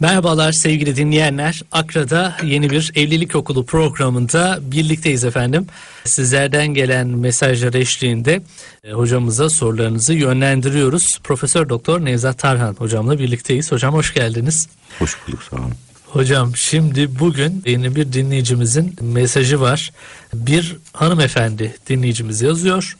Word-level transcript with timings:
Merhabalar 0.00 0.52
sevgili 0.52 0.96
dinleyenler. 0.96 1.62
Akra'da 1.72 2.36
yeni 2.42 2.70
bir 2.70 2.92
evlilik 2.94 3.36
okulu 3.36 3.66
programında 3.66 4.58
birlikteyiz 4.62 5.24
efendim. 5.24 5.66
Sizlerden 6.04 6.66
gelen 6.66 7.06
mesajlar 7.06 7.74
eşliğinde 7.74 8.42
e, 8.84 8.92
hocamıza 8.92 9.50
sorularınızı 9.50 10.14
yönlendiriyoruz. 10.14 11.18
Profesör 11.24 11.68
Doktor 11.68 12.04
Nevzat 12.04 12.38
Tarhan 12.38 12.74
hocamla 12.74 13.18
birlikteyiz. 13.18 13.72
Hocam 13.72 13.94
hoş 13.94 14.14
geldiniz. 14.14 14.68
Hoş 14.98 15.16
bulduk 15.26 15.42
sağ 15.50 15.56
olun. 15.56 15.72
Hocam 16.06 16.56
şimdi 16.56 17.18
bugün 17.18 17.62
yeni 17.66 17.96
bir 17.96 18.12
dinleyicimizin 18.12 18.96
mesajı 19.00 19.60
var. 19.60 19.92
Bir 20.34 20.76
hanımefendi 20.92 21.76
dinleyicimiz 21.88 22.42
yazıyor. 22.42 22.96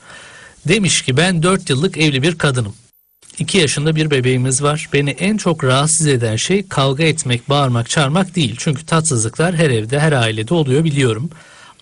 Demiş 0.69 1.03
ki 1.03 1.17
ben 1.17 1.43
4 1.43 1.71
yıllık 1.71 1.99
evli 1.99 2.23
bir 2.23 2.39
kadınım. 2.39 2.75
2 3.39 3.59
yaşında 3.59 3.97
bir 3.97 4.11
bebeğimiz 4.11 4.63
var. 4.63 4.89
Beni 4.93 5.11
en 5.11 5.37
çok 5.37 5.65
rahatsız 5.65 6.07
eden 6.07 6.37
şey 6.37 6.69
kavga 6.69 7.05
etmek, 7.05 7.49
bağırmak, 7.49 7.91
çağırmak 7.91 8.37
değil. 8.37 8.55
Çünkü 8.59 8.87
tatsızlıklar 8.87 9.55
her 9.55 9.71
evde, 9.71 10.01
her 10.01 10.13
ailede 10.13 10.55
oluyor 10.55 10.85
biliyorum. 10.85 11.31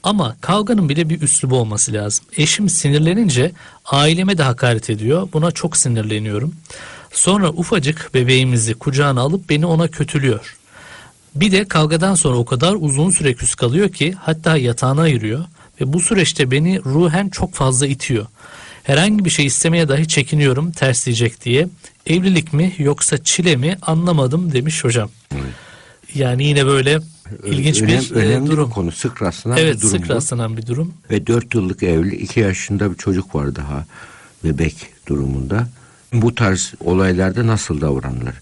Ama 0.03 0.37
kavganın 0.41 0.89
bile 0.89 1.09
bir 1.09 1.23
üslubu 1.23 1.59
olması 1.59 1.93
lazım. 1.93 2.25
Eşim 2.37 2.69
sinirlenince 2.69 3.53
aileme 3.85 4.39
de 4.39 4.43
hakaret 4.43 4.91
ediyor. 4.91 5.29
Buna 5.33 5.51
çok 5.51 5.77
sinirleniyorum. 5.77 6.55
Sonra 7.13 7.51
ufacık 7.51 8.11
bebeğimizi 8.15 8.75
kucağına 8.75 9.21
alıp 9.21 9.49
beni 9.49 9.67
ona 9.67 9.89
kötülüyor. 9.89 10.57
Bir 11.35 11.53
de 11.53 11.69
kavgadan 11.69 12.15
sonra 12.15 12.37
o 12.37 12.45
kadar 12.45 12.77
uzun 12.81 13.11
süre 13.11 13.35
küs 13.35 13.55
kalıyor 13.55 13.93
ki 13.93 14.15
hatta 14.21 14.57
yatağına 14.57 15.03
ayırıyor 15.03 15.45
ve 15.81 15.93
bu 15.93 16.01
süreçte 16.01 16.51
beni 16.51 16.85
ruhen 16.85 17.29
çok 17.29 17.55
fazla 17.55 17.87
itiyor. 17.87 18.27
Herhangi 18.85 19.25
bir 19.25 19.31
şey 19.31 19.47
istemeye 19.47 19.89
dahi 19.89 20.09
çekiniyorum 20.09 20.73
ters 20.73 21.07
diyecek 21.07 21.45
diye. 21.45 21.69
Evlilik 22.07 22.53
mi 22.53 22.73
yoksa 22.79 23.25
çile 23.25 23.57
mi 23.57 23.77
anlamadım 23.83 24.53
demiş 24.53 24.85
hocam. 24.85 25.11
Yani 26.15 26.45
yine 26.45 26.67
böyle 26.67 26.99
ilginç 27.45 27.83
Önem- 27.83 27.89
bir 28.11 28.17
e, 28.17 28.19
önemli 28.27 28.51
durum. 28.51 28.69
bir 28.69 28.75
konu. 28.75 28.93
Sık 28.93 29.23
rastlanan 29.23 29.57
Evet 29.59 29.77
bir 29.77 29.81
durum 29.83 29.91
sık 29.99 30.09
bu. 30.09 30.15
rastlanan 30.15 30.57
bir 30.57 30.67
durum. 30.67 30.95
Ve 31.11 31.27
4 31.27 31.55
yıllık 31.55 31.83
evli, 31.83 32.17
2 32.17 32.41
yaşında 32.41 32.93
bir 32.93 32.97
çocuk 32.97 33.35
var 33.35 33.57
daha 33.57 33.87
bebek 34.45 34.75
durumunda. 35.09 35.69
Bu 36.13 36.35
tarz 36.35 36.75
olaylarda 36.81 37.47
nasıl 37.47 37.81
davranılır? 37.81 38.35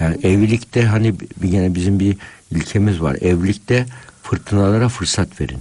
Yani 0.00 0.16
evlilikte 0.22 0.84
hani 0.86 1.14
bir 1.42 1.48
gene 1.50 1.74
bizim 1.74 2.00
bir 2.00 2.16
ilkemiz 2.50 3.00
var. 3.00 3.16
Evlilikte 3.20 3.86
fırtınalara 4.22 4.88
fırsat 4.88 5.40
verin 5.40 5.58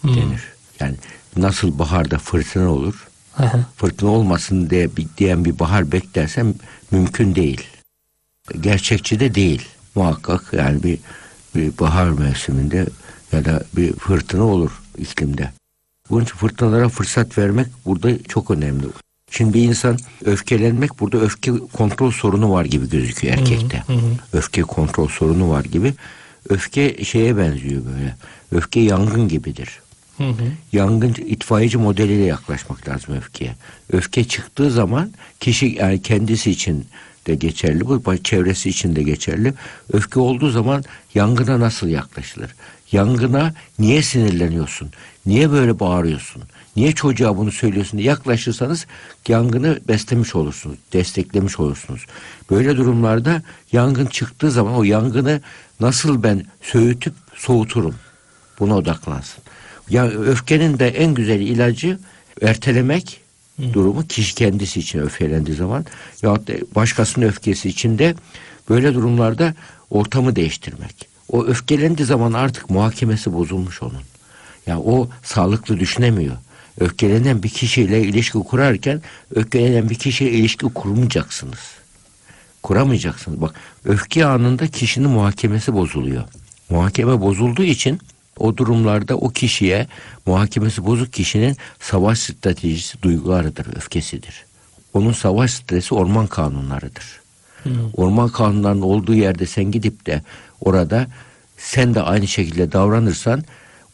Hmm. 0.00 0.16
denir. 0.16 0.40
Yani 0.80 0.94
nasıl 1.36 1.78
baharda 1.78 2.18
fırtına 2.18 2.68
olur, 2.72 3.06
Aha. 3.38 3.60
fırtına 3.76 4.10
olmasın 4.10 4.70
diye 4.70 4.88
diyen 5.18 5.44
bir 5.44 5.58
bahar 5.58 5.92
beklersem 5.92 6.54
mümkün 6.90 7.34
değil. 7.34 7.62
Gerçekçi 8.60 9.20
de 9.20 9.34
değil. 9.34 9.68
Muhakkak 9.94 10.52
yani 10.52 10.82
bir, 10.82 10.98
bir 11.54 11.78
bahar 11.78 12.08
mevsiminde 12.10 12.86
ya 13.32 13.44
da 13.44 13.64
bir 13.76 13.92
fırtına 13.92 14.44
olur 14.44 14.82
iklimde. 14.98 15.50
Bunun 16.10 16.24
için 16.24 16.34
fırtınalara 16.36 16.88
fırsat 16.88 17.38
vermek 17.38 17.66
burada 17.84 18.22
çok 18.22 18.50
önemli. 18.50 18.86
Şimdi 19.30 19.54
bir 19.54 19.62
insan 19.62 19.98
öfkelenmek 20.24 21.00
burada 21.00 21.18
öfke 21.18 21.52
kontrol 21.72 22.10
sorunu 22.10 22.52
var 22.52 22.64
gibi 22.64 22.88
gözüküyor 22.88 23.34
erkekte. 23.34 23.82
Öfke 24.32 24.62
kontrol 24.62 25.08
sorunu 25.08 25.50
var 25.50 25.64
gibi. 25.64 25.94
Öfke 26.48 27.04
şeye 27.04 27.36
benziyor 27.36 27.82
böyle. 27.84 28.16
Öfke 28.52 28.80
yangın 28.80 29.28
gibidir. 29.28 29.80
Hı 30.18 30.24
hı. 30.24 30.52
Yangın 30.72 31.14
itfaiyeci 31.26 31.78
modeliyle 31.78 32.24
yaklaşmak 32.24 32.88
lazım 32.88 33.16
öfkeye. 33.16 33.54
Öfke 33.92 34.24
çıktığı 34.24 34.70
zaman 34.70 35.12
kişi 35.40 35.66
yani 35.66 36.02
kendisi 36.02 36.50
için 36.50 36.86
de 37.26 37.34
geçerli 37.34 37.86
bu 37.86 38.18
çevresi 38.22 38.68
için 38.68 38.96
de 38.96 39.02
geçerli. 39.02 39.54
Öfke 39.92 40.20
olduğu 40.20 40.50
zaman 40.50 40.84
yangına 41.14 41.60
nasıl 41.60 41.88
yaklaşılır? 41.88 42.54
Yangına 42.92 43.54
niye 43.78 44.02
sinirleniyorsun? 44.02 44.90
Niye 45.26 45.50
böyle 45.50 45.80
bağırıyorsun? 45.80 46.42
Niye 46.76 46.92
çocuğa 46.92 47.36
bunu 47.36 47.52
söylüyorsun 47.52 47.98
diye 47.98 48.08
yaklaşırsanız 48.08 48.86
yangını 49.28 49.80
beslemiş 49.88 50.34
olursunuz, 50.34 50.78
desteklemiş 50.92 51.60
olursunuz. 51.60 52.06
Böyle 52.50 52.76
durumlarda 52.76 53.42
yangın 53.72 54.06
çıktığı 54.06 54.50
zaman 54.50 54.74
o 54.74 54.84
yangını 54.84 55.40
nasıl 55.80 56.22
ben 56.22 56.46
söğütüp 56.62 57.14
soğuturum? 57.34 57.94
Buna 58.60 58.76
odaklansın. 58.76 59.44
Ya 59.90 60.06
öfkenin 60.06 60.78
de 60.78 60.88
en 60.88 61.14
güzel 61.14 61.40
ilacı 61.40 61.98
ertelemek 62.42 63.20
durumu 63.72 64.06
kişi 64.06 64.34
kendisi 64.34 64.80
için 64.80 64.98
öfkelendiği 64.98 65.56
zaman 65.56 65.84
ya 66.22 66.36
başkasının 66.74 67.26
öfkesi 67.26 67.68
için 67.68 67.98
de 67.98 68.14
böyle 68.70 68.94
durumlarda 68.94 69.54
ortamı 69.90 70.36
değiştirmek. 70.36 71.08
O 71.28 71.44
öfkelendiği 71.44 72.06
zaman 72.06 72.32
artık 72.32 72.70
muhakemesi 72.70 73.32
bozulmuş 73.32 73.82
onun. 73.82 74.02
Ya 74.66 74.80
o 74.80 75.08
sağlıklı 75.22 75.80
düşünemiyor. 75.80 76.36
Öfkelenen 76.80 77.42
bir 77.42 77.48
kişiyle 77.48 78.00
ilişki 78.02 78.38
kurarken 78.38 79.02
öfkelenen 79.34 79.90
bir 79.90 79.94
kişiyle 79.94 80.30
ilişki 80.30 80.66
kurmayacaksınız. 80.66 81.58
Kuramayacaksınız. 82.62 83.40
Bak 83.40 83.54
öfke 83.84 84.26
anında 84.26 84.66
kişinin 84.66 85.10
muhakemesi 85.10 85.74
bozuluyor. 85.74 86.24
Muhakeme 86.70 87.20
bozulduğu 87.20 87.64
için 87.64 88.00
o 88.38 88.56
durumlarda 88.56 89.16
o 89.16 89.28
kişiye 89.28 89.86
muhakemesi 90.26 90.86
bozuk 90.86 91.12
kişinin 91.12 91.56
savaş 91.80 92.18
stratejisi 92.18 93.02
duygularıdır, 93.02 93.76
öfkesidir. 93.76 94.44
Onun 94.94 95.12
savaş 95.12 95.50
stresi 95.50 95.94
orman 95.94 96.26
kanunlarıdır. 96.26 97.20
Orman 97.96 98.28
kanunlarının 98.28 98.82
olduğu 98.82 99.14
yerde 99.14 99.46
sen 99.46 99.64
gidip 99.64 100.06
de 100.06 100.22
orada 100.60 101.06
sen 101.58 101.94
de 101.94 102.02
aynı 102.02 102.26
şekilde 102.28 102.72
davranırsan 102.72 103.44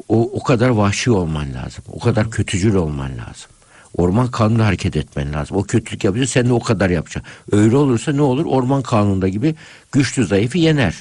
o, 0.08 0.30
o 0.32 0.42
kadar 0.42 0.68
vahşi 0.68 1.10
olman 1.10 1.54
lazım. 1.54 1.84
O 1.92 1.98
kadar 1.98 2.30
kötücül 2.30 2.74
olman 2.74 3.10
lazım. 3.10 3.50
Orman 3.96 4.30
kanunu 4.30 4.64
hareket 4.64 4.96
etmen 4.96 5.32
lazım. 5.32 5.56
O 5.56 5.62
kötülük 5.62 6.04
yapıyorsa 6.04 6.32
sen 6.32 6.48
de 6.48 6.52
o 6.52 6.60
kadar 6.60 6.90
yapacaksın. 6.90 7.32
Öyle 7.52 7.76
olursa 7.76 8.12
ne 8.12 8.22
olur? 8.22 8.46
Orman 8.46 8.82
kanununda 8.82 9.28
gibi 9.28 9.54
güçlü 9.92 10.26
zayıfı 10.26 10.58
yener. 10.58 10.94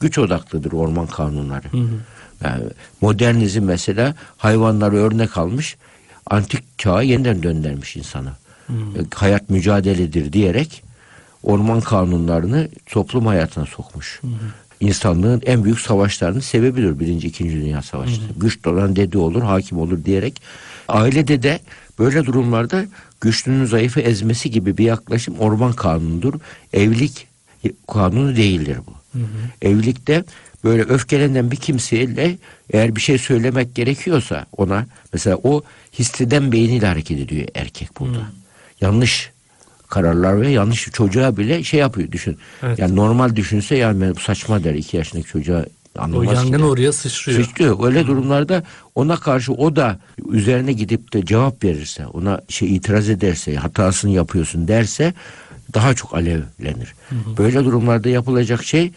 Güç 0.00 0.18
odaklıdır 0.18 0.72
orman 0.72 1.06
kanunları. 1.06 1.66
Yani 2.44 2.64
modernizm 3.00 3.62
mesela 3.62 4.14
hayvanları 4.36 4.96
örnek 4.96 5.38
almış, 5.38 5.76
antik 6.30 6.78
çağa 6.78 7.02
yeniden 7.02 7.42
döndürmüş 7.42 7.96
insanı. 7.96 8.32
E, 8.70 9.00
Hayat 9.14 9.50
mücadeledir 9.50 10.32
diyerek 10.32 10.82
orman 11.42 11.80
kanunlarını 11.80 12.68
toplum 12.86 13.26
hayatına 13.26 13.66
sokmuş. 13.66 14.20
İnsanlığın 14.80 15.42
en 15.46 15.64
büyük 15.64 15.80
savaşlarının 15.80 16.40
sebebidir 16.40 17.00
Birinci, 17.00 17.28
İkinci 17.28 17.52
Dünya 17.56 17.82
Savaşları. 17.82 18.32
Güçlü 18.36 18.70
olan 18.70 18.96
dedi 18.96 19.18
olur, 19.18 19.42
hakim 19.42 19.78
olur 19.78 20.04
diyerek. 20.04 20.42
Ailede 20.88 21.42
de 21.42 21.60
böyle 21.98 22.26
durumlarda 22.26 22.84
güçlünün 23.20 23.64
zayıfı 23.64 24.00
ezmesi 24.00 24.50
gibi 24.50 24.78
bir 24.78 24.84
yaklaşım 24.84 25.38
orman 25.38 25.72
kanunudur. 25.72 26.34
Evlilik 26.72 27.26
kanunu 27.92 28.36
değildir 28.36 28.78
bu. 28.86 29.18
Evlilikte 29.62 30.24
böyle 30.64 30.82
öfkelenen 30.82 31.50
bir 31.50 31.56
kimseyle 31.56 32.36
eğer 32.70 32.96
bir 32.96 33.00
şey 33.00 33.18
söylemek 33.18 33.74
gerekiyorsa 33.74 34.46
ona 34.56 34.86
mesela 35.12 35.36
o 35.42 35.62
hisseden 35.98 36.52
beyniyle 36.52 36.86
hareket 36.86 37.18
ediyor 37.18 37.48
erkek 37.54 38.00
burada. 38.00 38.26
Yanlış 38.80 39.30
kararlar 39.88 40.40
ve 40.40 40.48
yanlış 40.48 40.88
çocuğa 40.92 41.36
bile 41.36 41.64
şey 41.64 41.80
yapıyor 41.80 42.12
düşün. 42.12 42.38
Evet. 42.62 42.78
Yani 42.78 42.96
normal 42.96 43.36
düşünse 43.36 43.76
yani 43.76 44.12
saçma 44.20 44.64
der 44.64 44.74
iki 44.74 44.96
yaşındaki 44.96 45.28
çocuğa 45.28 45.64
O 45.98 46.02
anlamaz 46.02 46.28
ki 46.28 46.34
yangın 46.34 46.52
der. 46.52 46.64
oraya 46.64 46.92
sıçrıyor. 46.92 47.44
Sıçrıyor. 47.44 47.86
Öyle 47.86 48.06
durumlarda 48.06 48.62
ona 48.94 49.16
karşı 49.16 49.52
o 49.52 49.76
da 49.76 49.98
üzerine 50.30 50.72
gidip 50.72 51.12
de 51.12 51.24
cevap 51.24 51.64
verirse, 51.64 52.06
ona 52.06 52.40
şey 52.48 52.76
itiraz 52.76 53.08
ederse, 53.08 53.56
hatasını 53.56 54.10
yapıyorsun 54.10 54.68
derse 54.68 55.14
daha 55.74 55.94
çok 55.94 56.14
alevlenir. 56.14 56.94
Böyle 57.38 57.64
durumlarda 57.64 58.08
yapılacak 58.08 58.64
şey 58.64 58.92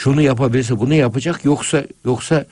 şunu 0.00 0.22
yapabilirse 0.22 0.78
bunu 0.78 0.94
yapacak 0.94 1.44
yoksa 1.44 1.84
yoksa 2.04 2.44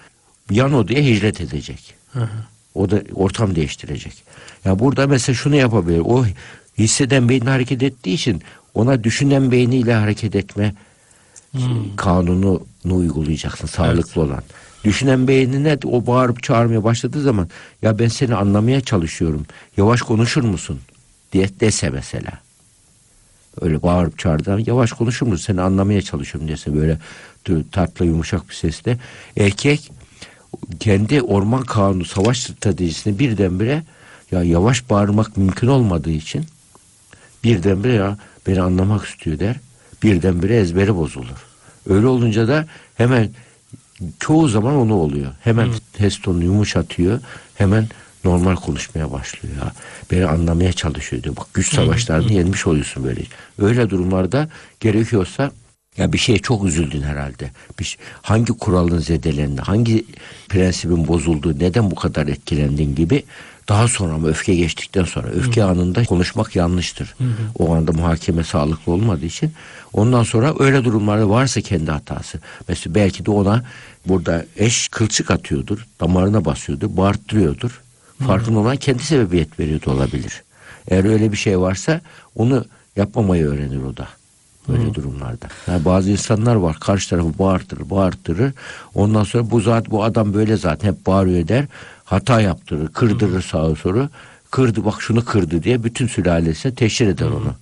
yan 0.50 0.72
odaya 0.72 1.02
hicret 1.02 1.40
edecek. 1.40 1.94
Hı 2.12 2.20
hı. 2.20 2.28
O 2.74 2.90
da 2.90 3.02
ortam 3.14 3.54
değiştirecek. 3.54 4.24
Ya 4.64 4.78
burada 4.78 5.06
mesela 5.06 5.34
şunu 5.34 5.56
yapabilir. 5.56 6.02
O 6.04 6.24
hisseden 6.78 7.28
beyni 7.28 7.48
hareket 7.48 7.82
ettiği 7.82 8.14
için 8.14 8.42
ona 8.74 9.04
düşünen 9.04 9.50
beyniyle 9.50 9.94
hareket 9.94 10.36
etme 10.36 10.74
kanununu 11.96 12.60
uygulayacaksın 12.84 13.66
sağlıklı 13.66 14.22
olan. 14.22 14.42
Düşünen 14.84 15.28
beynine 15.28 15.78
o 15.84 16.06
bağırıp 16.06 16.42
çağırmaya 16.42 16.84
başladığı 16.84 17.22
zaman 17.22 17.48
ya 17.82 17.98
ben 17.98 18.08
seni 18.08 18.34
anlamaya 18.34 18.80
çalışıyorum. 18.80 19.46
Yavaş 19.76 20.02
konuşur 20.02 20.42
musun? 20.42 20.80
diye 21.32 21.48
dese 21.60 21.90
mesela. 21.90 22.47
Öyle 23.60 23.82
bağırıp 23.82 24.18
çağırdan 24.18 24.58
yavaş 24.66 24.92
konuşur 24.92 25.26
musun? 25.26 25.44
Seni 25.46 25.60
anlamaya 25.60 26.02
çalışıyorum 26.02 26.48
dese 26.48 26.74
böyle 26.74 26.98
tatlı 27.72 28.06
yumuşak 28.06 28.48
bir 28.48 28.54
sesle. 28.54 28.98
Erkek 29.36 29.90
kendi 30.80 31.22
orman 31.22 31.62
kanunu 31.62 32.04
savaş 32.04 32.40
stratejisini 32.40 33.18
birdenbire 33.18 33.82
ya 34.32 34.42
yavaş 34.42 34.90
bağırmak 34.90 35.36
mümkün 35.36 35.66
olmadığı 35.66 36.10
için 36.10 36.44
birdenbire 37.44 37.92
ya 37.92 38.18
beni 38.46 38.60
anlamak 38.60 39.06
istiyor 39.06 39.38
der. 39.38 39.56
Birdenbire 40.02 40.56
ezberi 40.56 40.96
bozulur. 40.96 41.46
Öyle 41.88 42.06
olunca 42.06 42.48
da 42.48 42.66
hemen 42.94 43.30
çoğu 44.20 44.48
zaman 44.48 44.74
onu 44.74 44.94
oluyor. 44.94 45.32
Hemen 45.40 45.68
ses 45.98 46.20
tonunu 46.20 46.44
yumuşatıyor. 46.44 47.20
Hemen 47.54 47.88
normal 48.24 48.56
konuşmaya 48.56 49.12
başlıyor. 49.12 49.54
Ya. 49.56 49.72
Beni 50.10 50.26
anlamaya 50.26 50.72
çalışıyor 50.72 51.22
diyor. 51.22 51.36
Bak 51.36 51.46
güç 51.54 51.74
savaşlarını 51.74 52.32
yenmiş 52.32 52.66
oluyorsun 52.66 53.04
böyle. 53.04 53.20
Öyle 53.58 53.90
durumlarda 53.90 54.48
gerekiyorsa 54.80 55.50
ya 55.96 56.12
bir 56.12 56.18
şeye 56.18 56.38
çok 56.38 56.64
üzüldün 56.64 57.02
herhalde. 57.02 57.50
Bir, 57.80 57.98
hangi 58.22 58.52
kuralın 58.52 58.98
zedelendi, 58.98 59.60
hangi 59.60 60.04
prensibin 60.48 61.08
bozulduğu, 61.08 61.58
neden 61.58 61.90
bu 61.90 61.94
kadar 61.94 62.26
etkilendin 62.26 62.94
gibi 62.94 63.22
daha 63.68 63.88
sonra 63.88 64.14
ama 64.14 64.28
öfke 64.28 64.54
geçtikten 64.54 65.04
sonra 65.04 65.28
öfke 65.28 65.64
anında 65.64 66.04
konuşmak 66.04 66.56
yanlıştır. 66.56 67.14
O 67.58 67.74
anda 67.74 67.92
muhakeme 67.92 68.44
sağlıklı 68.44 68.92
olmadığı 68.92 69.26
için 69.26 69.52
ondan 69.92 70.22
sonra 70.22 70.54
öyle 70.58 70.84
durumlarda 70.84 71.30
varsa 71.30 71.60
kendi 71.60 71.90
hatası. 71.90 72.40
Mesela 72.68 72.94
belki 72.94 73.26
de 73.26 73.30
ona 73.30 73.64
burada 74.06 74.46
eş 74.56 74.88
kılçık 74.88 75.30
atıyordur, 75.30 75.86
damarına 76.00 76.44
basıyordur, 76.44 76.96
bağırttırıyordur. 76.96 77.80
Farkında 78.26 78.58
olan 78.58 78.76
kendi 78.76 79.02
sebebiyet 79.02 79.60
veriyor 79.60 79.82
da 79.86 79.90
olabilir. 79.90 80.42
Eğer 80.88 81.04
öyle 81.04 81.32
bir 81.32 81.36
şey 81.36 81.60
varsa 81.60 82.00
onu 82.36 82.64
yapmamayı 82.96 83.46
öğrenir 83.46 83.82
o 83.82 83.96
da. 83.96 84.08
Böyle 84.68 84.94
durumlarda. 84.94 85.48
Yani 85.66 85.84
bazı 85.84 86.10
insanlar 86.10 86.54
var 86.54 86.76
karşı 86.80 87.10
tarafı 87.10 87.38
bağırtırır, 87.38 87.90
bağırtırır. 87.90 88.52
Ondan 88.94 89.24
sonra 89.24 89.50
bu 89.50 89.60
zat 89.60 89.90
bu 89.90 90.04
adam 90.04 90.34
böyle 90.34 90.56
zaten 90.56 90.88
hep 90.88 91.06
bağırıyor 91.06 91.48
der. 91.48 91.66
Hata 92.04 92.40
yaptırır, 92.40 92.88
kırdırır 92.88 93.42
sağa 93.42 93.74
soru. 93.74 94.08
Kırdı 94.50 94.84
bak 94.84 95.02
şunu 95.02 95.24
kırdı 95.24 95.62
diye 95.62 95.84
bütün 95.84 96.06
sülalesine 96.06 96.74
teşhir 96.74 97.06
eder 97.06 97.26
onu. 97.26 97.54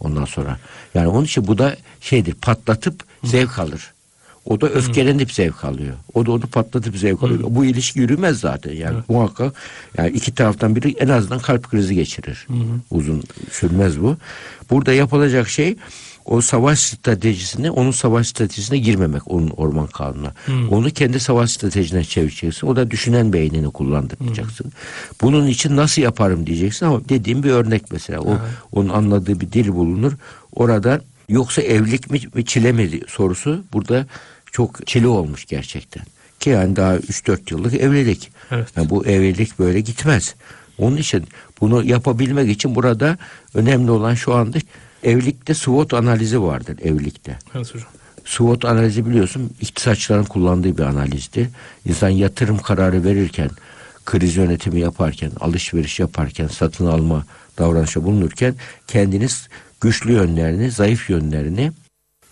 Ondan 0.00 0.24
sonra. 0.24 0.56
Yani 0.94 1.08
onun 1.08 1.24
için 1.24 1.46
bu 1.46 1.58
da 1.58 1.76
şeydir 2.00 2.34
patlatıp 2.34 3.04
zevk 3.24 3.58
alır. 3.58 3.92
O 4.44 4.60
da 4.60 4.68
öfkelenip 4.68 5.32
zevk 5.32 5.64
alıyor. 5.64 5.94
O 6.14 6.26
da 6.26 6.32
onu 6.32 6.40
patlatıp 6.40 6.96
zevk 6.96 7.22
alıyor. 7.22 7.40
Bu 7.42 7.64
ilişki 7.64 7.98
yürümez 7.98 8.40
zaten 8.40 8.72
yani 8.72 8.98
muhakkak. 9.08 9.54
Yani 9.98 10.10
iki 10.10 10.34
taraftan 10.34 10.76
biri 10.76 10.92
en 10.92 11.08
azından 11.08 11.38
kalp 11.38 11.68
krizi 11.68 11.94
geçirir. 11.94 12.46
Uzun 12.90 13.22
sürmez 13.50 14.00
bu. 14.00 14.16
Burada 14.70 14.92
yapılacak 14.92 15.48
şey 15.48 15.76
o 16.24 16.40
savaş 16.40 16.78
stratejisine, 16.78 17.70
onun 17.70 17.90
savaş 17.90 18.26
stratejisine 18.26 18.78
girmemek 18.78 19.30
onun 19.30 19.50
orman 19.50 19.86
kanununa. 19.86 20.32
Onu 20.70 20.90
kendi 20.90 21.20
savaş 21.20 21.50
stratejine 21.50 22.04
çevireceksin. 22.04 22.66
O 22.66 22.76
da 22.76 22.90
düşünen 22.90 23.32
beynini 23.32 23.70
kullandıracaksın. 23.70 24.72
Bunun 25.22 25.46
için 25.46 25.76
nasıl 25.76 26.02
yaparım 26.02 26.46
diyeceksin 26.46 26.86
ama 26.86 27.08
dediğim 27.08 27.42
bir 27.42 27.50
örnek 27.50 27.82
mesela. 27.92 28.20
O 28.20 28.38
onun 28.72 28.88
anladığı 28.88 29.40
bir 29.40 29.52
dil 29.52 29.68
bulunur. 29.68 30.12
Orada 30.52 31.00
yoksa 31.30 31.62
evlilik 31.62 32.10
mi, 32.10 32.20
mi 32.34 32.44
çile 32.44 32.72
mi 32.72 33.00
sorusu 33.08 33.64
burada 33.72 34.06
çok 34.52 34.86
çile 34.86 35.06
olmuş 35.06 35.44
gerçekten. 35.44 36.04
Ki 36.40 36.50
yani 36.50 36.76
daha 36.76 36.96
3-4 36.96 37.38
yıllık 37.50 37.74
evlilik. 37.74 38.30
Evet. 38.50 38.68
Yani 38.76 38.90
bu 38.90 39.06
evlilik 39.06 39.58
böyle 39.58 39.80
gitmez. 39.80 40.34
Onun 40.78 40.96
için 40.96 41.24
bunu 41.60 41.84
yapabilmek 41.84 42.50
için 42.50 42.74
burada 42.74 43.18
önemli 43.54 43.90
olan 43.90 44.14
şu 44.14 44.34
anda 44.34 44.58
evlilikte 45.02 45.54
SWOT 45.54 45.94
analizi 45.94 46.42
vardır 46.42 46.78
evlilikte. 46.82 47.38
Evet 47.54 47.74
hocam. 47.74 47.88
SWOT 48.24 48.64
analizi 48.64 49.06
biliyorsun 49.06 49.50
iktisatçıların 49.60 50.24
kullandığı 50.24 50.78
bir 50.78 50.82
analizdir. 50.82 51.48
İnsan 51.86 52.08
yatırım 52.08 52.58
kararı 52.58 53.04
verirken, 53.04 53.50
kriz 54.04 54.36
yönetimi 54.36 54.80
yaparken, 54.80 55.30
alışveriş 55.40 56.00
yaparken, 56.00 56.46
satın 56.46 56.86
alma 56.86 57.24
davranışa 57.58 58.04
bulunurken 58.04 58.54
kendiniz 58.86 59.48
güçlü 59.80 60.12
yönlerini, 60.12 60.70
zayıf 60.70 61.10
yönlerini 61.10 61.72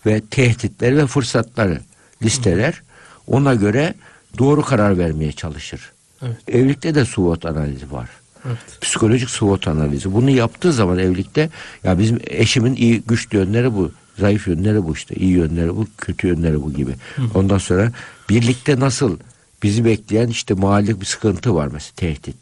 ve 0.05 0.21
tehditleri 0.21 0.97
ve 0.97 1.07
fırsatları 1.07 1.81
listeler. 2.23 2.81
Ona 3.27 3.55
göre 3.55 3.93
doğru 4.37 4.61
karar 4.61 4.97
vermeye 4.97 5.31
çalışır. 5.31 5.91
Evet. 6.21 6.37
Evlilikte 6.47 6.95
de 6.95 7.05
SWOT 7.05 7.45
analizi 7.45 7.91
var. 7.91 8.09
Evet. 8.45 8.57
Psikolojik 8.81 9.29
SWOT 9.29 9.67
analizi. 9.67 10.13
Bunu 10.13 10.29
yaptığı 10.29 10.73
zaman 10.73 10.99
evlilikte 10.99 11.49
ya 11.83 11.99
bizim 11.99 12.19
eşimin 12.23 12.75
iyi 12.75 13.01
güçlü 13.01 13.37
yönleri 13.37 13.73
bu. 13.73 13.91
Zayıf 14.17 14.47
yönleri 14.47 14.83
bu 14.83 14.93
işte. 14.93 15.15
iyi 15.15 15.31
yönleri 15.31 15.75
bu, 15.75 15.87
kötü 15.97 16.27
yönleri 16.27 16.61
bu 16.61 16.73
gibi. 16.73 16.91
Ondan 17.33 17.57
sonra 17.57 17.91
birlikte 18.29 18.79
nasıl 18.79 19.17
bizi 19.63 19.85
bekleyen 19.85 20.27
işte 20.27 20.53
mahallik 20.53 21.01
bir 21.01 21.05
sıkıntı 21.05 21.55
var 21.55 21.69
mesela 21.73 21.93
tehdit. 21.95 22.35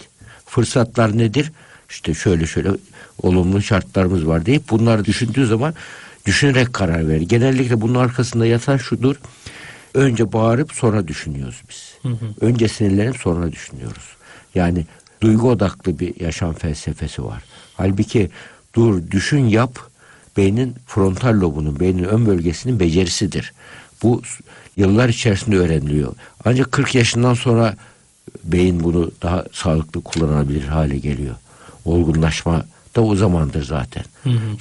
Fırsatlar 0.45 1.17
nedir? 1.17 1.51
İşte 1.89 2.13
şöyle 2.13 2.45
şöyle 2.45 2.69
olumlu 3.21 3.61
şartlarımız 3.61 4.27
var 4.27 4.45
deyip 4.45 4.69
bunları 4.69 5.05
düşündüğü 5.05 5.45
zaman 5.45 5.73
düşünerek 6.25 6.73
karar 6.73 7.07
verir. 7.07 7.21
Genellikle 7.21 7.81
bunun 7.81 7.95
arkasında 7.95 8.45
yatan 8.45 8.77
şudur. 8.77 9.15
Önce 9.93 10.33
bağırıp 10.33 10.73
sonra 10.73 11.07
düşünüyoruz 11.07 11.61
biz. 11.69 11.97
Önce 12.41 12.67
sinirlenip 12.67 13.17
sonra 13.17 13.51
düşünüyoruz. 13.51 14.03
Yani 14.55 14.85
duygu 15.21 15.49
odaklı 15.49 15.99
bir 15.99 16.19
yaşam 16.19 16.53
felsefesi 16.53 17.23
var. 17.23 17.43
Halbuki 17.73 18.29
dur, 18.75 19.11
düşün, 19.11 19.45
yap 19.47 19.79
beynin 20.37 20.75
frontal 20.87 21.41
lobunun, 21.41 21.79
beynin 21.79 22.03
ön 22.03 22.25
bölgesinin 22.25 22.79
becerisidir. 22.79 23.53
Bu 24.03 24.21
yıllar 24.77 25.09
içerisinde 25.09 25.57
öğreniliyor. 25.57 26.13
Ancak 26.45 26.71
40 26.71 26.95
yaşından 26.95 27.33
sonra 27.33 27.75
beyin 28.43 28.83
bunu 28.83 29.11
daha 29.21 29.45
sağlıklı 29.51 30.03
kullanabilir 30.03 30.67
hale 30.67 30.97
geliyor. 30.97 31.35
Olgunlaşma 31.85 32.65
da 32.97 33.01
o 33.01 33.15
zamandır 33.15 33.63
zaten. 33.63 34.03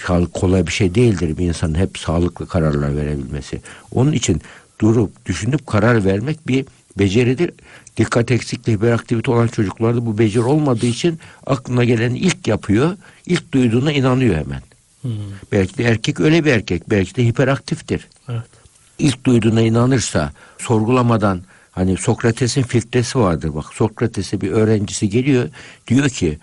Sağlık 0.07 0.35
kolay 0.35 0.67
bir 0.67 0.73
şey 0.73 0.95
değildir 0.95 1.39
bir 1.39 1.47
insanın 1.47 1.75
hep 1.75 1.99
sağlıklı 1.99 2.49
kararlar 2.49 2.97
verebilmesi. 2.97 3.61
Onun 3.93 4.13
için 4.13 4.43
durup 4.81 5.27
düşünüp 5.27 5.67
karar 5.67 6.05
vermek 6.05 6.49
bir 6.49 6.65
beceridir. 6.99 7.51
Dikkat 7.97 8.31
eksikliği, 8.31 8.77
hiperaktivite 8.77 9.31
olan 9.31 9.49
çocuklarda 9.49 10.07
bu 10.07 10.19
beceri 10.19 10.45
olmadığı 10.45 10.87
için 10.87 11.19
aklına 11.47 11.85
gelen 11.85 12.15
ilk 12.15 12.49
yapıyor. 12.49 12.97
ilk 13.27 13.53
duyduğuna 13.53 13.93
inanıyor 13.93 14.35
hemen. 14.37 14.63
Belki 15.53 15.79
de 15.79 15.85
erkek 15.85 16.21
öyle 16.21 16.45
bir 16.45 16.53
erkek. 16.53 16.91
Belki 16.91 17.17
de 17.17 17.25
hiperaktiftir. 17.25 18.09
Evet. 18.29 18.43
İlk 18.99 19.27
duyduğuna 19.27 19.61
inanırsa 19.61 20.33
sorgulamadan 20.59 21.41
hani 21.73 21.97
Sokrates'in 21.97 22.63
filtresi 22.63 23.19
vardır 23.19 23.55
bak. 23.55 23.65
Sokrates'e 23.75 24.41
bir 24.41 24.51
öğrencisi 24.51 25.09
geliyor 25.09 25.49
diyor 25.89 26.09
ki 26.09 26.39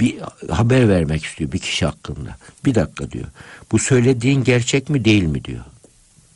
bir 0.00 0.16
haber 0.50 0.88
vermek 0.88 1.24
istiyor 1.24 1.52
bir 1.52 1.58
kişi 1.58 1.86
hakkında. 1.86 2.36
Bir 2.64 2.74
dakika 2.74 3.10
diyor. 3.10 3.26
Bu 3.72 3.78
söylediğin 3.78 4.44
gerçek 4.44 4.90
mi 4.90 5.04
değil 5.04 5.22
mi 5.24 5.44
diyor. 5.44 5.64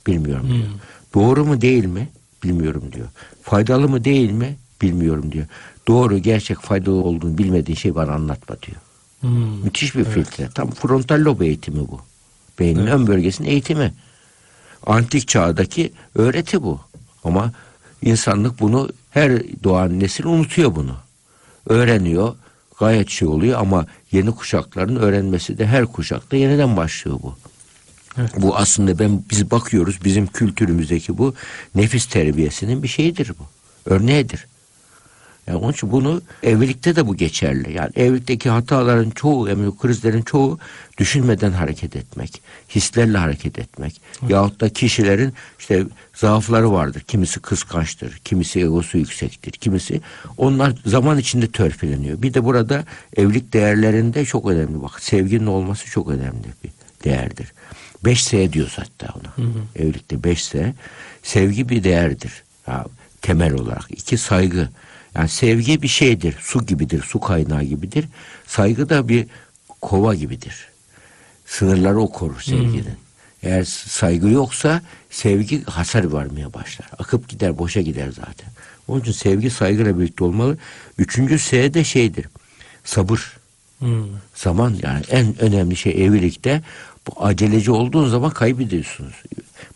Bilmiyorum 0.06 0.48
diyor. 0.48 0.68
Doğru 1.14 1.44
mu 1.44 1.60
değil 1.60 1.84
mi? 1.84 2.08
Bilmiyorum 2.44 2.84
diyor. 2.92 3.08
Faydalı 3.42 3.88
mı 3.88 4.04
değil 4.04 4.30
mi? 4.30 4.56
Bilmiyorum 4.82 5.32
diyor. 5.32 5.46
Doğru, 5.88 6.18
gerçek, 6.18 6.58
faydalı 6.58 6.94
olduğunu 6.94 7.38
bilmediğin 7.38 7.76
şey 7.76 7.94
bana 7.94 8.12
anlatma 8.12 8.56
diyor. 8.62 8.76
Hmm. 9.20 9.64
Müthiş 9.64 9.96
bir 9.96 10.04
filtre. 10.04 10.48
Tam 10.54 10.70
frontal 10.70 11.24
lob 11.24 11.40
eğitimi 11.40 11.78
bu. 11.78 12.00
Beynin 12.58 12.86
ön 12.86 13.06
bölgesinin 13.06 13.48
eğitimi. 13.48 13.94
Antik 14.86 15.28
çağdaki 15.28 15.92
öğreti 16.14 16.62
bu. 16.62 16.80
Ama 17.24 17.52
insanlık 18.02 18.60
bunu 18.60 18.90
her 19.10 19.42
doğan 19.64 20.00
nesil 20.00 20.24
unutuyor 20.24 20.74
bunu. 20.74 20.96
Öğreniyor. 21.66 22.34
Gayet 22.78 23.10
şey 23.10 23.28
oluyor 23.28 23.60
ama 23.60 23.86
yeni 24.12 24.30
kuşakların 24.34 24.96
öğrenmesi 24.96 25.58
de 25.58 25.66
her 25.66 25.86
kuşakta 25.86 26.36
yeniden 26.36 26.76
başlıyor 26.76 27.18
bu. 27.22 27.36
Evet. 28.18 28.30
Bu 28.36 28.56
aslında 28.56 28.98
ben 28.98 29.24
biz 29.30 29.50
bakıyoruz 29.50 30.04
bizim 30.04 30.26
kültürümüzdeki 30.26 31.18
bu 31.18 31.34
nefis 31.74 32.06
terbiyesinin 32.06 32.82
bir 32.82 32.88
şeyidir 32.88 33.32
bu. 33.38 33.44
Örneğidir. 33.90 34.46
Yani 35.48 35.58
onun 35.58 35.72
için 35.72 35.92
bunu 35.92 36.22
evlilikte 36.42 36.96
de 36.96 37.06
bu 37.06 37.16
geçerli. 37.16 37.72
Yani 37.72 37.90
evlilikteki 37.96 38.50
hataların 38.50 39.10
çoğu, 39.10 39.48
yani 39.48 39.76
krizlerin 39.76 40.22
çoğu 40.22 40.58
düşünmeden 40.98 41.52
hareket 41.52 41.96
etmek, 41.96 42.42
hislerle 42.74 43.18
hareket 43.18 43.58
etmek. 43.58 44.00
Yahut 44.28 44.60
da 44.60 44.68
kişilerin 44.68 45.32
işte 45.58 45.84
zaafları 46.14 46.72
vardır. 46.72 47.00
Kimisi 47.00 47.40
kıskançtır, 47.40 48.20
kimisi 48.24 48.60
egosu 48.60 48.98
yüksektir, 48.98 49.52
kimisi 49.52 50.00
onlar 50.36 50.74
zaman 50.86 51.18
içinde 51.18 51.46
törpüleniyor. 51.50 52.22
Bir 52.22 52.34
de 52.34 52.44
burada 52.44 52.84
evlilik 53.16 53.52
değerlerinde 53.52 54.24
çok 54.24 54.46
önemli 54.46 54.82
bak. 54.82 55.00
Sevginin 55.02 55.46
olması 55.46 55.86
çok 55.86 56.08
önemli 56.08 56.46
bir 56.64 56.70
değerdir. 57.04 57.52
5S 58.04 58.52
diyoruz 58.52 58.78
hatta 58.78 59.14
ona. 59.14 59.48
Evlilikte 59.76 60.16
5S. 60.16 60.72
Sevgi 61.22 61.68
bir 61.68 61.84
değerdir. 61.84 62.32
Ya, 62.66 62.86
temel 63.22 63.52
olarak. 63.52 63.90
İki 63.90 64.18
saygı. 64.18 64.68
Yani 65.18 65.28
sevgi 65.28 65.82
bir 65.82 65.88
şeydir. 65.88 66.36
Su 66.40 66.66
gibidir. 66.66 67.02
Su 67.02 67.20
kaynağı 67.20 67.62
gibidir. 67.62 68.04
Saygı 68.46 68.88
da 68.88 69.08
bir 69.08 69.26
kova 69.80 70.14
gibidir. 70.14 70.68
Sınırları 71.46 72.00
o 72.00 72.12
korur 72.12 72.40
sevginin. 72.40 72.98
Eğer 73.42 73.64
saygı 73.64 74.28
yoksa 74.28 74.82
sevgi 75.10 75.64
hasar 75.64 76.12
vermeye 76.12 76.54
başlar. 76.54 76.90
Akıp 76.98 77.28
gider, 77.28 77.58
boşa 77.58 77.80
gider 77.80 78.08
zaten. 78.08 78.48
Onun 78.88 79.00
için 79.00 79.12
sevgi 79.12 79.50
saygıyla 79.50 79.98
birlikte 79.98 80.24
olmalı. 80.24 80.58
Üçüncü 80.98 81.38
S 81.38 81.74
de 81.74 81.84
şeydir. 81.84 82.26
Sabır. 82.84 83.36
Hmm. 83.78 84.06
Zaman 84.34 84.76
yani 84.82 85.04
en 85.10 85.40
önemli 85.40 85.76
şey 85.76 85.92
evlilikte 86.06 86.62
bu 87.06 87.24
aceleci 87.24 87.70
olduğun 87.70 88.08
zaman 88.08 88.30
kaybediyorsunuz. 88.30 89.14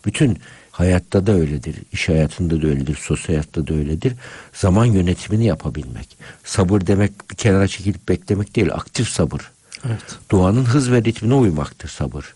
Bütün 0.05 0.37
Hayatta 0.73 1.27
da 1.27 1.31
öyledir, 1.31 1.75
iş 1.91 2.09
hayatında 2.09 2.61
da 2.61 2.67
öyledir, 2.67 2.95
sosyal 3.01 3.27
hayatta 3.27 3.67
da 3.67 3.73
öyledir. 3.73 4.13
Zaman 4.53 4.85
yönetimini 4.85 5.45
yapabilmek. 5.45 6.17
Sabır 6.43 6.87
demek 6.87 7.31
bir 7.31 7.35
kenara 7.35 7.67
çekilip 7.67 8.09
beklemek 8.09 8.55
değil, 8.55 8.73
aktif 8.73 9.09
sabır. 9.09 9.41
Evet. 9.87 10.01
Doğanın 10.31 10.65
hız 10.65 10.91
ve 10.91 11.03
ritmine 11.03 11.33
uymaktır 11.33 11.89
sabır. 11.89 12.33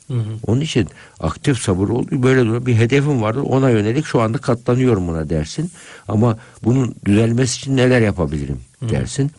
Onun 0.47 0.61
için 0.61 0.87
aktif 1.19 1.57
sabır 1.59 1.89
olduğu 1.89 2.23
böyle 2.23 2.41
durum. 2.45 2.65
Bir 2.65 2.75
hedefim 2.75 3.21
vardır 3.21 3.41
ona 3.41 3.69
yönelik 3.69 4.05
şu 4.05 4.21
anda 4.21 4.37
katlanıyorum 4.37 5.07
buna 5.07 5.29
dersin. 5.29 5.71
Ama 6.07 6.37
bunun 6.63 6.95
düzelmesi 7.05 7.57
için 7.57 7.77
neler 7.77 8.01
yapabilirim 8.01 8.59
dersin. 8.81 9.31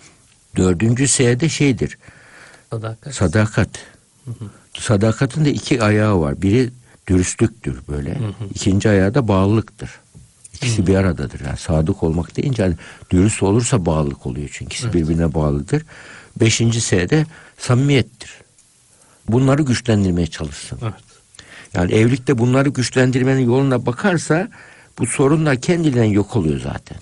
Dördüncü 0.57 1.09
S'de 1.09 1.49
şeydir 1.49 1.99
Sadakat. 2.71 3.14
sadakat. 3.14 3.69
Sadakatin 4.78 5.45
de 5.45 5.52
iki 5.52 5.83
ayağı 5.83 6.21
var. 6.21 6.43
Biri 6.43 6.71
dürüstlüktür 7.08 7.78
böyle. 7.88 8.18
İkinci 8.54 8.88
ayağı 8.88 9.14
da 9.14 9.28
bağlılıktır. 9.28 9.90
İkisi 10.54 10.86
bir 10.86 10.94
aradadır. 10.94 11.40
Yani 11.46 11.56
sadık 11.56 12.02
olmak 12.02 12.36
deyince 12.36 12.62
hani 12.62 12.74
dürüst 13.10 13.42
olursa 13.42 13.86
bağlılık 13.86 14.26
oluyor 14.26 14.48
çünkü 14.52 14.74
ikisi 14.74 14.92
birbirine 14.92 15.34
bağlıdır. 15.34 15.82
Beşinci 16.40 16.80
S'de 16.80 17.26
samimiyettir. 17.58 18.30
Bunları 19.28 19.62
güçlendirmeye 19.62 20.26
çalışsın. 20.26 20.78
Evet. 20.82 20.94
Yani 21.74 21.92
evlilikte 21.92 22.38
bunları 22.38 22.68
güçlendirmenin 22.68 23.46
yoluna 23.46 23.86
bakarsa 23.86 24.48
bu 24.98 25.06
sorunlar 25.06 25.60
kendiliğinden 25.60 26.04
yok 26.04 26.36
oluyor 26.36 26.60
zaten. 26.60 26.98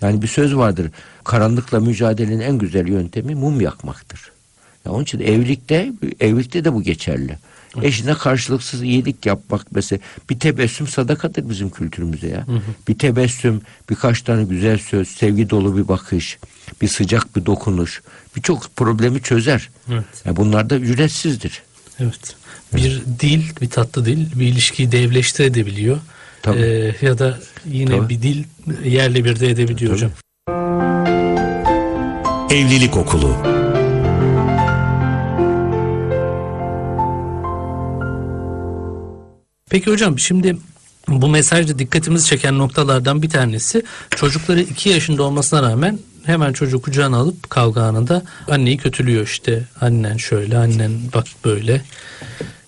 Yani 0.00 0.22
bir 0.22 0.26
söz 0.26 0.56
vardır. 0.56 0.90
Karanlıkla 1.24 1.80
mücadelenin 1.80 2.40
en 2.40 2.58
güzel 2.58 2.88
yöntemi 2.88 3.34
mum 3.34 3.60
yakmaktır. 3.60 4.32
Ya 4.84 4.92
onun 4.92 5.02
için 5.02 5.20
evlilikte 5.20 5.92
evlilikte 6.20 6.64
de 6.64 6.72
bu 6.72 6.82
geçerli. 6.82 7.38
Eşine 7.82 8.14
karşılıksız 8.14 8.82
iyilik 8.82 9.26
yapmak 9.26 9.66
mesela 9.72 10.00
bir 10.30 10.38
tebessüm 10.38 10.86
sadakadır 10.86 11.48
bizim 11.48 11.70
kültürümüze 11.70 12.28
ya. 12.28 12.46
Bir 12.88 12.98
tebessüm, 12.98 13.60
birkaç 13.90 14.22
tane 14.22 14.44
güzel 14.44 14.78
söz, 14.78 15.08
sevgi 15.08 15.50
dolu 15.50 15.76
bir 15.76 15.88
bakış, 15.88 16.38
bir 16.82 16.88
sıcak 16.88 17.36
bir 17.36 17.46
dokunuş 17.46 18.02
birçok 18.36 18.76
problemi 18.76 19.22
çözer. 19.22 19.70
Evet. 19.92 20.04
Ya 20.24 20.36
bunlar 20.36 20.70
da 20.70 20.76
ücretsizdir. 20.76 21.62
Evet. 22.00 22.36
Bir 22.74 23.02
dil, 23.20 23.42
bir 23.60 23.70
tatlı 23.70 24.04
dil 24.04 24.38
bir 24.40 24.46
ilişkiyi 24.46 24.92
de 24.92 25.02
evleştirebiliyor. 25.02 25.98
Tabii. 26.42 26.60
Ee, 26.60 27.06
ya 27.06 27.18
da 27.18 27.38
yine 27.66 27.98
Tabii. 27.98 28.08
bir 28.08 28.22
dil 28.22 28.44
yerle 28.84 29.24
bir 29.24 29.40
de 29.40 29.50
edebiliyor 29.50 29.78
Tabii. 29.78 29.92
hocam. 29.92 30.10
Evlilik 32.50 32.96
Okulu 32.96 33.63
Peki 39.74 39.90
hocam 39.90 40.18
şimdi 40.18 40.56
bu 41.08 41.28
mesajda 41.28 41.78
dikkatimizi 41.78 42.26
çeken 42.26 42.58
noktalardan 42.58 43.22
bir 43.22 43.30
tanesi 43.30 43.82
çocukları 44.16 44.60
2 44.60 44.88
yaşında 44.88 45.22
olmasına 45.22 45.62
rağmen 45.62 45.98
hemen 46.24 46.52
çocuğu 46.52 46.82
kucağına 46.82 47.16
alıp 47.16 47.50
kavga 47.50 47.82
anında 47.82 48.22
anneyi 48.50 48.76
kötülüyor 48.76 49.24
işte 49.24 49.64
annen 49.80 50.16
şöyle 50.16 50.58
annen 50.58 50.92
bak 51.14 51.26
böyle 51.44 51.82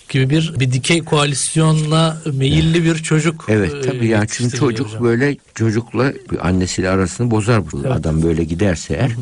gibi 0.08 0.30
bir 0.30 0.54
bir 0.60 0.72
dikey 0.72 1.04
koalisyonla 1.04 2.22
meyilli 2.32 2.84
bir 2.84 2.96
çocuk. 2.96 3.44
Evet 3.48 3.74
e, 3.74 3.80
tabii 3.80 4.06
yani 4.06 4.26
çünkü 4.30 4.56
çocuk 4.58 4.86
hocam. 4.86 5.04
böyle 5.04 5.36
çocukla 5.54 6.12
bir 6.32 6.48
annesiyle 6.48 6.88
arasını 6.88 7.30
bozar 7.30 7.72
bu. 7.72 7.82
Adam 7.88 8.22
böyle 8.22 8.44
giderse 8.44 8.94
eğer 8.94 9.12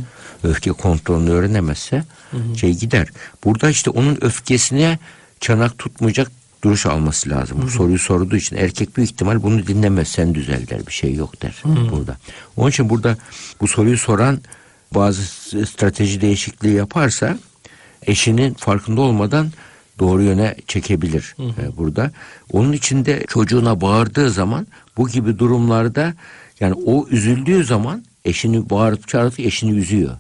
öfke 0.43 0.71
kontrolünü 0.73 1.31
öğrenemezse 1.31 2.05
şey 2.57 2.75
gider. 2.75 3.09
Burada 3.45 3.71
işte 3.71 3.91
onun 3.91 4.19
öfkesine 4.21 4.99
çanak 5.41 5.79
tutmayacak 5.79 6.31
duruş 6.65 6.87
alması 6.87 7.31
lazım. 7.31 7.59
Bu 7.63 7.69
soruyu 7.71 7.99
sorduğu 7.99 8.37
için 8.37 8.57
erkek 8.57 8.97
büyük 8.97 9.11
ihtimal 9.11 9.43
bunu 9.43 9.67
dinlemez 9.67 10.09
sen 10.09 10.35
düzel 10.35 10.69
der 10.69 10.87
bir 10.87 10.93
şey 10.93 11.15
yok 11.15 11.43
der 11.43 11.63
burada. 11.93 12.17
Onun 12.57 12.71
için 12.71 12.91
burada 12.91 13.17
bu 13.61 13.69
soruyu 13.69 13.99
soran 13.99 14.41
bazı 14.95 15.23
strateji 15.67 16.21
değişikliği 16.21 16.75
yaparsa 16.75 17.39
eşinin 18.03 18.55
farkında 18.55 19.01
olmadan 19.01 19.51
doğru 19.99 20.23
yöne 20.23 20.57
çekebilir 20.67 21.37
e, 21.39 21.77
burada. 21.77 22.11
Onun 22.53 22.73
için 22.73 23.05
de 23.05 23.25
çocuğuna 23.29 23.81
bağırdığı 23.81 24.31
zaman 24.31 24.67
bu 24.97 25.09
gibi 25.09 25.39
durumlarda 25.39 26.15
yani 26.61 26.75
o 26.87 27.07
üzüldüğü 27.11 27.65
zaman 27.65 28.05
eşini 28.25 28.71
bağırıp 28.71 29.09
çağırıp 29.09 29.41
eşini 29.41 29.79
üzüyor. 29.79 30.13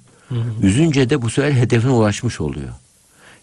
Üzünce 0.62 1.10
de 1.10 1.22
bu 1.22 1.30
sefer 1.30 1.52
hedefine 1.52 1.92
ulaşmış 1.92 2.40
oluyor. 2.40 2.68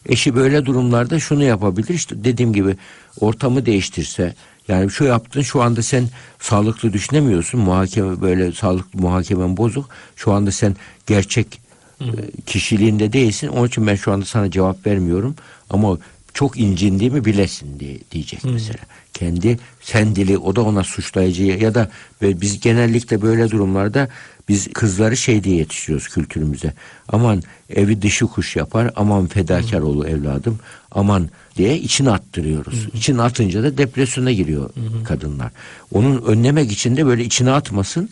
Eşi 0.06 0.36
böyle 0.36 0.66
durumlarda 0.66 1.20
şunu 1.20 1.44
yapabilir. 1.44 1.94
İşte 1.94 2.24
dediğim 2.24 2.54
gibi 2.54 2.78
ortamı 3.20 3.66
değiştirse 3.66 4.36
yani 4.68 4.92
şu 4.92 5.04
yaptın 5.04 5.42
şu 5.42 5.62
anda 5.62 5.82
sen 5.84 6.08
sağlıklı 6.40 6.94
düşünemiyorsun. 6.94 7.60
Muhakeme 7.60 8.22
böyle 8.22 8.52
sağlıklı 8.52 9.00
muhakemen 9.02 9.58
bozuk. 9.58 9.90
Şu 10.16 10.32
anda 10.32 10.52
sen 10.52 10.76
gerçek 11.08 11.62
e, 12.02 12.06
kişiliğinde 12.46 13.14
değilsin. 13.14 13.48
Onun 13.48 13.68
için 13.68 13.88
ben 13.88 13.96
şu 13.96 14.12
anda 14.12 14.26
sana 14.26 14.52
cevap 14.52 14.88
vermiyorum. 14.88 15.36
Ama 15.70 15.98
çok 16.34 16.60
incindiğimi 16.60 17.26
bilesin 17.26 17.80
diye 17.80 18.00
diyecek 18.12 18.44
mesela. 18.44 18.80
Kendi 19.14 19.60
sen 19.82 20.16
dili 20.16 20.38
o 20.38 20.56
da 20.56 20.62
ona 20.62 20.84
suçlayıcı 20.84 21.44
ya 21.44 21.76
da 21.76 21.92
biz 22.22 22.60
genellikle 22.60 23.22
böyle 23.22 23.50
durumlarda 23.52 24.08
biz 24.50 24.74
kızları 24.74 25.18
şey 25.18 25.44
diye 25.44 25.56
yetiştiriyoruz 25.56 26.08
kültürümüze. 26.08 26.74
Aman 27.08 27.42
evi 27.70 28.02
dışı 28.02 28.26
kuş 28.28 28.56
yapar 28.56 28.92
aman 28.96 29.28
fedakar 29.28 29.80
ol 29.80 30.06
evladım 30.06 30.60
aman 30.92 31.30
diye 31.58 31.78
içine 31.78 32.12
attırıyoruz. 32.12 32.88
İçine 32.94 33.22
atınca 33.22 33.64
da 33.64 33.78
depresyona 33.78 34.32
giriyor 34.32 34.70
kadınlar. 35.04 35.52
Onun 35.94 36.22
önlemek 36.22 36.72
için 36.72 36.98
de 36.98 37.06
böyle 37.06 37.24
içine 37.26 37.52
atmasın. 37.52 38.10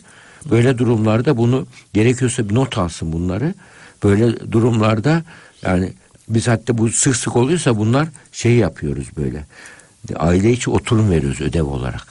Böyle 0.50 0.78
durumlarda 0.78 1.36
bunu 1.36 1.66
gerekiyorsa 1.92 2.48
bir 2.48 2.54
not 2.54 2.78
alsın 2.78 3.12
bunları. 3.12 3.54
Böyle 4.04 4.52
durumlarda 4.52 5.22
yani 5.62 5.92
biz 6.28 6.48
hatta 6.48 6.78
bu 6.78 6.88
sık 6.88 7.16
sık 7.16 7.36
oluyorsa 7.36 7.76
bunlar 7.76 8.08
şey 8.32 8.54
yapıyoruz 8.54 9.06
böyle. 9.16 9.46
Aile 10.16 10.52
içi 10.52 10.70
oturum 10.70 11.10
veriyoruz 11.10 11.40
ödev 11.40 11.64
olarak. 11.64 12.06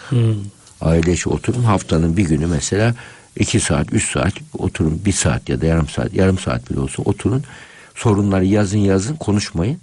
Aile 0.82 1.14
içi 1.14 1.30
oturum 1.30 1.64
haftanın 1.64 2.18
bir 2.18 2.24
günü 2.24 2.46
mesela 2.48 2.96
iki 3.40 3.60
saat, 3.60 3.94
üç 3.94 4.12
saat 4.12 4.34
oturun, 4.58 5.02
bir 5.06 5.12
saat 5.12 5.50
ya 5.50 5.62
da 5.62 5.66
yarım 5.66 5.88
saat, 5.90 6.14
yarım 6.14 6.40
saat 6.40 6.72
bile 6.72 6.80
olsa 6.80 7.04
oturun. 7.04 7.44
Sorunları 7.96 8.46
yazın 8.46 8.78
yazın 8.78 9.16
konuşmayın. 9.16 9.78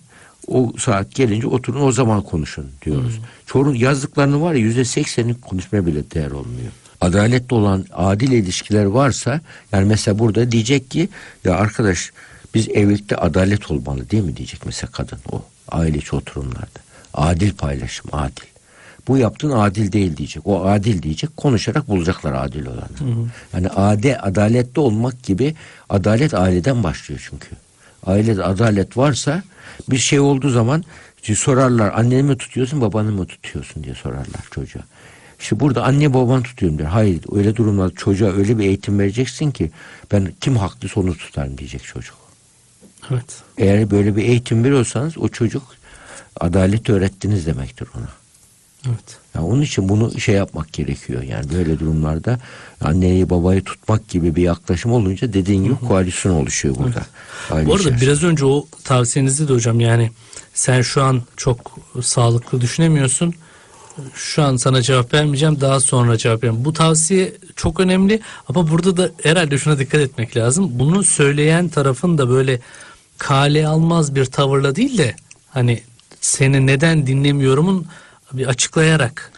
O 0.46 0.72
saat 0.78 1.14
gelince 1.14 1.46
oturun 1.46 1.80
o 1.82 1.92
zaman 1.92 2.22
konuşun 2.22 2.66
diyoruz. 2.84 3.20
Çoğunun 3.46 3.74
yazdıklarını 3.74 4.42
var 4.42 4.54
ya 4.54 4.60
yüzde 4.60 4.84
seksenin 4.84 5.34
konuşmaya 5.34 5.86
bile 5.86 6.10
değer 6.10 6.30
olmuyor. 6.30 6.72
Adaletli 7.00 7.54
olan 7.54 7.84
adil 7.92 8.32
ilişkiler 8.32 8.84
varsa 8.84 9.40
yani 9.72 9.84
mesela 9.84 10.18
burada 10.18 10.52
diyecek 10.52 10.90
ki 10.90 11.08
ya 11.44 11.54
arkadaş 11.54 12.12
biz 12.54 12.68
evlilikte 12.68 13.16
adalet 13.16 13.70
olmalı 13.70 14.10
değil 14.10 14.22
mi 14.22 14.36
diyecek 14.36 14.66
mesela 14.66 14.90
kadın 14.92 15.18
o 15.32 15.42
aile 15.68 15.98
içi 15.98 16.16
oturumlarda. 16.16 16.85
Adil 17.16 17.52
paylaşım 17.52 18.06
adil. 18.12 18.46
Bu 19.08 19.18
yaptığın 19.18 19.50
adil 19.50 19.92
değil 19.92 20.16
diyecek. 20.16 20.46
O 20.46 20.66
adil 20.66 21.02
diyecek. 21.02 21.36
Konuşarak 21.36 21.88
bulacaklar 21.88 22.32
adil 22.32 22.66
olanı. 22.66 23.28
Yani 23.54 23.68
ade 23.68 24.18
adaletli 24.18 24.80
olmak 24.80 25.22
gibi 25.22 25.54
adalet 25.88 26.34
aileden 26.34 26.82
başlıyor 26.82 27.28
çünkü. 27.30 27.48
Ailede 28.06 28.44
adalet 28.44 28.96
varsa 28.96 29.42
bir 29.90 29.98
şey 29.98 30.20
olduğu 30.20 30.50
zaman 30.50 30.84
sorarlar 31.34 31.92
anneni 31.92 32.22
mi 32.22 32.38
tutuyorsun 32.38 32.80
babanı 32.80 33.12
mı 33.12 33.26
tutuyorsun 33.26 33.84
diye 33.84 33.94
sorarlar 33.94 34.44
çocuğa. 34.50 34.82
İşte 35.40 35.60
burada 35.60 35.84
anne 35.84 36.14
babanı 36.14 36.42
tutuyorum 36.42 36.78
der. 36.78 36.84
Hayır 36.84 37.20
öyle 37.32 37.56
durumlarda 37.56 37.94
çocuğa 37.94 38.32
öyle 38.32 38.58
bir 38.58 38.64
eğitim 38.64 38.98
vereceksin 38.98 39.50
ki 39.50 39.70
ben 40.12 40.32
kim 40.40 40.56
haklıysa 40.56 41.00
onu 41.00 41.16
tutarım 41.16 41.58
diyecek 41.58 41.84
çocuk. 41.84 42.16
Evet. 43.10 43.42
Eğer 43.58 43.90
böyle 43.90 44.16
bir 44.16 44.24
eğitim 44.24 44.64
veriyorsanız 44.64 45.18
o 45.18 45.28
çocuk 45.28 45.75
adalet 46.40 46.90
öğrettiniz 46.90 47.46
demektir 47.46 47.88
ona. 47.98 48.08
Evet. 48.88 49.18
Ya 49.34 49.42
onun 49.42 49.62
için 49.62 49.88
bunu 49.88 50.20
şey 50.20 50.34
yapmak 50.34 50.72
gerekiyor. 50.72 51.22
Yani 51.22 51.44
böyle 51.54 51.78
durumlarda 51.78 52.38
anneyi 52.80 53.30
babayı 53.30 53.64
tutmak 53.64 54.08
gibi 54.08 54.36
bir 54.36 54.42
yaklaşım 54.42 54.92
olunca 54.92 55.32
dediğin 55.32 55.64
gibi 55.64 55.76
koalisyon 55.76 56.32
oluşuyor 56.32 56.74
burada. 56.78 57.06
Aile 57.50 57.66
Bu 57.66 57.72
arada 57.72 57.82
içerisinde. 57.82 58.06
biraz 58.06 58.22
önce 58.24 58.44
o 58.44 58.66
tavsiyenizde 58.84 59.48
de 59.48 59.52
hocam 59.52 59.80
yani 59.80 60.10
sen 60.54 60.82
şu 60.82 61.02
an 61.02 61.22
çok 61.36 61.78
sağlıklı 62.02 62.60
düşünemiyorsun. 62.60 63.34
Şu 64.14 64.42
an 64.42 64.56
sana 64.56 64.82
cevap 64.82 65.14
vermeyeceğim 65.14 65.60
daha 65.60 65.80
sonra 65.80 66.16
cevap 66.16 66.44
vereceğim. 66.44 66.64
Bu 66.64 66.72
tavsiye 66.72 67.34
çok 67.56 67.80
önemli 67.80 68.20
ama 68.48 68.70
burada 68.70 68.96
da 68.96 69.10
herhalde 69.22 69.58
şuna 69.58 69.78
dikkat 69.78 70.00
etmek 70.00 70.36
lazım. 70.36 70.78
Bunu 70.78 71.04
söyleyen 71.04 71.68
tarafın 71.68 72.18
da 72.18 72.28
böyle 72.28 72.60
kale 73.18 73.66
almaz 73.66 74.14
bir 74.14 74.24
tavırla 74.24 74.76
değil 74.76 74.98
de 74.98 75.16
hani 75.50 75.82
seni 76.20 76.66
neden 76.66 77.06
dinlemiyorumun 77.06 77.86
bir 78.32 78.46
açıklayarak 78.46 79.32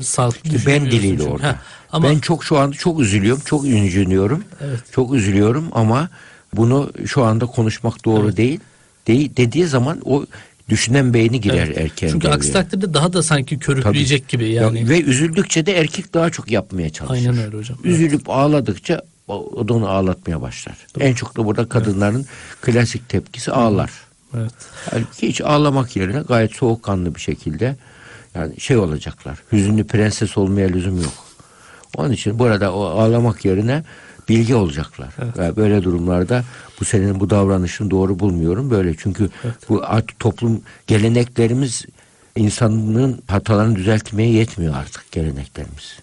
sağlıklı 0.00 0.50
ben 0.66 0.86
diliyle 0.86 1.22
orada. 1.22 1.46
Ha, 1.46 1.60
ama 1.92 2.08
Ben 2.08 2.18
çok 2.18 2.44
şu 2.44 2.58
anda 2.58 2.76
çok 2.76 3.00
üzülüyorum, 3.00 3.42
çok 3.44 3.66
inciniyorum. 3.66 4.44
Evet. 4.60 4.80
Çok 4.92 5.14
üzülüyorum 5.14 5.68
ama 5.72 6.08
bunu 6.54 6.90
şu 7.06 7.24
anda 7.24 7.46
konuşmak 7.46 8.04
doğru 8.04 8.36
değil. 8.36 8.60
değil. 9.06 9.30
Dediği 9.36 9.66
zaman 9.66 10.00
o 10.04 10.26
düşünen 10.68 11.14
beyni 11.14 11.40
girer 11.40 11.66
Evet. 11.66 11.78
erken 11.78 12.08
Çünkü 12.08 12.28
aksi 12.28 12.52
takdirde 12.52 12.94
daha 12.94 13.12
da 13.12 13.22
sanki 13.22 13.58
körükleyecek 13.58 14.28
gibi 14.28 14.48
yani. 14.52 14.80
Ya- 14.80 14.88
ve 14.88 15.02
üzüldükçe 15.02 15.66
de 15.66 15.72
erkek 15.72 16.14
daha 16.14 16.30
çok 16.30 16.50
yapmaya 16.50 16.90
çalışır. 16.90 17.14
Aynen 17.28 17.44
öyle 17.44 17.56
hocam. 17.56 17.78
Evet. 17.84 17.94
Üzülüp 17.94 18.30
ağladıkça 18.30 19.02
o 19.28 19.68
da 19.68 19.74
onu 19.74 19.88
ağlatmaya 19.88 20.40
başlar. 20.42 20.76
En 21.00 21.14
çok 21.14 21.36
da 21.36 21.44
burada 21.44 21.68
kadınların 21.68 22.26
klasik 22.60 23.08
tepkisi 23.08 23.52
ağlar. 23.52 23.90
Evet. 24.36 24.52
Yani 24.92 25.04
hiç 25.22 25.40
ağlamak 25.40 25.96
yerine 25.96 26.20
gayet 26.20 26.54
soğukkanlı 26.54 27.14
bir 27.14 27.20
şekilde 27.20 27.76
yani 28.34 28.60
şey 28.60 28.76
olacaklar. 28.76 29.38
Hüzünlü 29.52 29.86
prenses 29.86 30.38
olmaya 30.38 30.68
lüzum 30.68 30.96
yok. 31.00 31.12
Onun 31.96 32.12
için 32.12 32.38
burada 32.38 32.74
o 32.74 32.84
ağlamak 32.84 33.44
yerine 33.44 33.84
bilgi 34.28 34.54
olacaklar. 34.54 35.14
Ve 35.38 35.56
böyle 35.56 35.82
durumlarda 35.82 36.44
bu 36.80 36.84
senin 36.84 37.20
bu 37.20 37.30
davranışın 37.30 37.90
doğru 37.90 38.18
bulmuyorum 38.18 38.70
böyle. 38.70 38.96
Çünkü 38.96 39.30
bu 39.68 39.82
artık 39.84 40.18
toplum 40.18 40.62
geleneklerimiz 40.86 41.84
insanlığın 42.36 43.22
hatalarını 43.26 43.76
düzeltmeye 43.76 44.32
yetmiyor 44.32 44.74
artık 44.74 45.12
geleneklerimiz. 45.12 45.98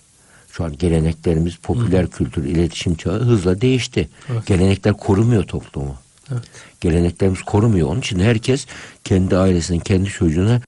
Şu 0.51 0.63
an 0.63 0.77
geleneklerimiz 0.77 1.55
popüler 1.55 2.07
kültür, 2.07 2.45
iletişim 2.45 2.95
çağı 2.95 3.19
hızla 3.19 3.61
değişti. 3.61 4.09
Evet. 4.31 4.45
Gelenekler 4.45 4.93
korumuyor 4.93 5.43
toplumu. 5.43 5.95
Evet. 6.31 6.43
Geleneklerimiz 6.81 7.41
korumuyor. 7.41 7.87
Onun 7.87 7.99
için 7.99 8.19
herkes 8.19 8.65
kendi 9.03 9.37
ailesinin, 9.37 9.79
kendi 9.79 10.09
çocuğuna 10.09 10.61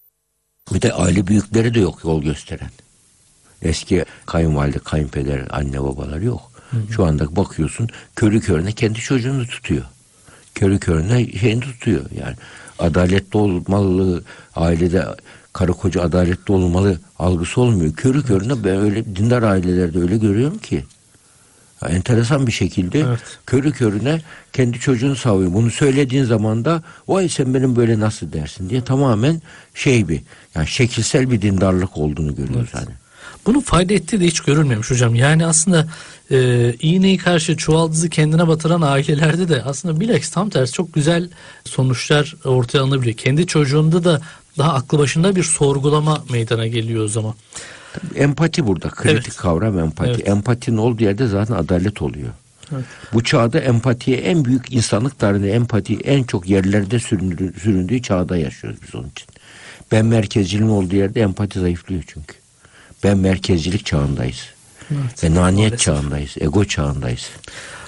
bir 0.74 0.82
de 0.82 0.94
aile 0.94 1.28
büyükleri 1.28 1.74
de 1.74 1.80
yok 1.80 2.00
yol 2.04 2.22
gösteren. 2.22 2.70
Eski 3.62 4.06
kayınvalide, 4.26 4.80
kayınpeder, 4.80 5.48
anne 5.50 5.84
babalar 5.84 6.20
yok. 6.20 6.52
Şu 6.92 7.06
anda 7.06 7.36
bakıyorsun 7.36 7.88
körü 8.16 8.42
körüne 8.42 8.72
kendi 8.72 9.00
çocuğunu 9.00 9.48
tutuyor. 9.48 9.86
Körü 10.56 10.80
körüne 10.80 11.32
şeyini 11.32 11.62
tutuyor. 11.62 12.06
Yani 12.18 12.36
adaletli 12.80 13.38
olmalı, 13.38 14.24
ailede 14.56 15.06
karı 15.54 15.74
koca 15.74 16.02
adaletli 16.02 16.54
olmalı 16.54 17.00
algısı 17.20 17.62
olmuyor. 17.62 17.94
Körü 17.94 18.24
körüne 18.24 18.64
ben 18.64 18.76
öyle 18.76 19.16
dindar 19.16 19.44
ailelerde 19.44 20.00
öyle 20.00 20.18
görüyorum 20.18 20.58
ki. 20.58 20.86
Ya 21.82 21.90
enteresan 21.90 22.48
bir 22.48 22.52
şekilde 22.52 23.00
Evet. 23.00 23.20
körü 23.46 23.72
körüne 23.72 24.22
kendi 24.54 24.80
çocuğunu 24.80 25.16
savuyor. 25.16 25.54
Bunu 25.54 25.72
söylediğin 25.72 26.24
zaman 26.24 26.66
da 26.66 26.84
vay 27.08 27.30
sen 27.30 27.54
benim 27.54 27.76
böyle 27.76 28.00
nasıl 28.00 28.34
dersin 28.34 28.70
diye 28.70 28.84
tamamen 28.84 29.42
şey 29.74 30.08
bir 30.08 30.22
yani 30.56 30.68
şekilsel 30.68 31.32
bir 31.32 31.42
dindarlık 31.42 31.98
olduğunu 31.98 32.36
görüyoruz 32.36 32.70
hani. 32.74 32.90
Bunun 33.46 33.60
fayda 33.60 33.94
ettiği 33.94 34.20
de 34.20 34.26
hiç 34.26 34.40
görülmemiş 34.40 34.92
hocam. 34.92 35.16
Yani 35.16 35.46
aslında 35.46 35.88
e, 36.32 36.74
iğneyi 36.82 37.18
karşı 37.18 37.58
çuvaldızı 37.58 38.10
kendine 38.10 38.48
batıran 38.48 38.82
ailelerde 38.82 39.50
de 39.50 39.62
aslında 39.64 40.00
bilakis 40.00 40.30
tam 40.30 40.50
tersi 40.50 40.74
çok 40.74 40.94
güzel 40.94 41.30
sonuçlar 41.66 42.36
ortaya 42.46 42.80
alınabiliyor. 42.80 43.18
Kendi 43.18 43.48
çocuğunda 43.48 44.04
da 44.04 44.22
daha 44.58 44.74
aklı 44.74 45.00
başında 45.00 45.36
bir 45.36 45.44
sorgulama 45.44 46.24
meydana 46.30 46.68
geliyor 46.68 47.04
o 47.04 47.08
zaman. 47.08 47.34
Empati 48.16 48.68
burada 48.68 48.90
kritik 48.90 49.26
Evet. 49.28 49.38
kavram 49.38 49.80
empati. 49.80 50.12
Evet. 50.12 50.28
Empatinin 50.28 50.78
olduğu 50.78 51.04
yerde 51.04 51.28
zaten 51.28 51.54
adalet 51.56 52.02
oluyor. 52.02 52.30
Evet. 52.74 52.86
Bu 53.14 53.24
çağda 53.24 53.60
empatiye 53.60 54.18
en 54.18 54.46
büyük 54.46 54.74
insanlık 54.74 55.20
tarihinde 55.20 55.52
empati 55.52 55.96
en 55.98 56.24
çok 56.24 56.50
yerlerde 56.50 57.00
süründüğü, 57.00 57.54
süründüğü 57.60 58.02
çağda 58.02 58.38
yaşıyoruz 58.38 58.80
biz 58.88 58.96
onun 58.96 59.08
için. 59.10 59.28
Ben 59.92 60.06
merkezciliğin 60.06 60.70
olduğu 60.70 60.96
yerde 60.96 61.22
empati 61.22 61.60
zayıflıyor 61.60 62.04
çünkü. 62.08 62.34
Ben 63.04 63.18
merkezcilik 63.18 63.86
çağındayız. 63.86 64.40
Evet. 64.92 65.24
Enaniyet 65.24 65.72
Maalesef. 65.72 65.80
çağındayız. 65.80 66.36
Ego 66.40 66.66
çağındayız. 66.66 67.30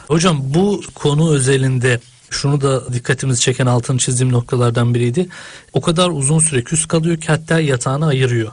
Hocam 0.08 0.42
bu 0.44 0.82
konu 0.96 1.32
özelinde 1.34 2.00
şunu 2.30 2.62
da 2.62 2.94
dikkatimizi 2.94 3.42
çeken 3.42 3.66
altını 3.66 3.98
çizdiğim 3.98 4.34
noktalardan 4.34 4.94
biriydi. 4.94 5.28
O 5.74 5.82
kadar 5.82 6.10
uzun 6.10 6.40
süre 6.40 6.64
küs 6.64 6.86
kalıyor 6.86 7.18
ki 7.18 7.28
hatta 7.28 7.60
yatağını 7.60 8.08
ayırıyor. 8.08 8.52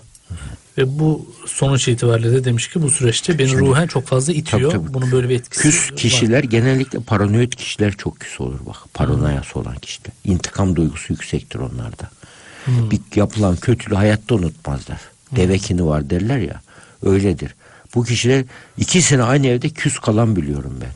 Ve 0.79 0.99
bu 0.99 1.27
sonuç 1.47 1.89
itibariyle 1.89 2.33
de 2.33 2.45
demiş 2.45 2.69
ki 2.69 2.83
bu 2.83 2.91
süreçte 2.91 3.39
beni 3.39 3.59
ruhen 3.59 3.87
çok 3.87 4.07
fazla 4.07 4.33
itiyor. 4.33 4.71
Tabii, 4.73 4.83
tabii. 4.83 4.95
Bunun 4.95 5.13
böyle 5.13 5.29
bir 5.29 5.35
etkisi 5.35 5.63
Küs 5.63 5.91
var. 5.91 5.97
kişiler 5.97 6.45
genellikle 6.45 7.01
paranoid 7.01 7.53
kişiler 7.53 7.93
çok 7.93 8.21
küs 8.21 8.41
olur 8.41 8.59
bak. 8.67 8.77
Paranoyası 8.95 9.59
olan 9.59 9.75
kişiler. 9.75 10.13
İntikam 10.25 10.77
duygusu 10.77 11.13
yüksektir 11.13 11.59
onlarda. 11.59 12.11
Bir 12.67 13.01
yapılan 13.15 13.57
kötülüğü 13.57 13.95
hayatta 13.95 14.35
unutmazlar. 14.35 15.01
Devekini 15.37 15.87
var 15.87 16.11
derler 16.11 16.39
ya. 16.39 16.63
Öyledir. 17.03 17.55
Bu 17.95 18.05
kişiler 18.05 18.45
ikisini 18.77 19.23
aynı 19.23 19.47
evde 19.47 19.69
küs 19.71 19.99
kalan 19.99 20.37
biliyorum 20.37 20.79
ben. 20.81 20.93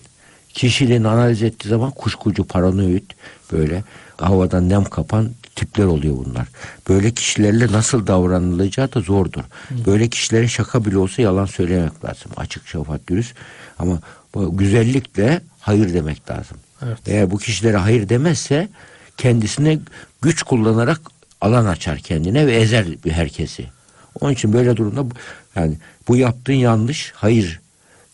Kişiliğini 0.49 1.09
analiz 1.09 1.43
ettiği 1.43 1.69
zaman 1.69 1.91
kuşkucu, 1.91 2.45
paranoid 2.45 3.11
böyle 3.53 3.85
havadan 4.17 4.69
nem 4.69 4.85
kapan 4.85 5.31
tipler 5.57 5.85
oluyor 5.85 6.17
bunlar. 6.17 6.49
Böyle 6.89 7.11
kişilerle 7.11 7.73
nasıl 7.73 8.07
davranılacağı 8.07 8.93
da 8.93 9.01
zordur. 9.01 9.43
Böyle 9.87 10.09
kişilere 10.09 10.49
şaka 10.49 10.85
bile 10.85 10.99
olsa 10.99 11.23
yalan 11.23 11.47
söylemek 11.47 12.05
lazım. 12.05 12.33
Açık, 12.37 12.69
şeffaf, 12.69 13.07
dürüst. 13.09 13.35
Ama 13.79 14.01
bu 14.35 14.57
güzellikle 14.57 15.41
hayır 15.61 15.95
demek 15.95 16.31
lazım. 16.31 16.57
Evet. 16.83 16.99
Eğer 17.07 17.31
bu 17.31 17.39
kişilere 17.39 17.77
hayır 17.77 18.09
demezse 18.09 18.69
kendisine 19.17 19.79
güç 20.23 20.43
kullanarak 20.43 21.01
alan 21.41 21.67
açar 21.67 21.99
kendine 21.99 22.47
ve 22.47 22.57
ezer 22.57 22.87
bir 23.05 23.13
herkesi. 23.13 23.67
Onun 24.21 24.33
için 24.33 24.53
böyle 24.53 24.77
durumda 24.77 25.05
yani 25.57 25.75
bu 26.09 26.17
yaptığın 26.17 26.53
yanlış, 26.53 27.13
hayır. 27.17 27.61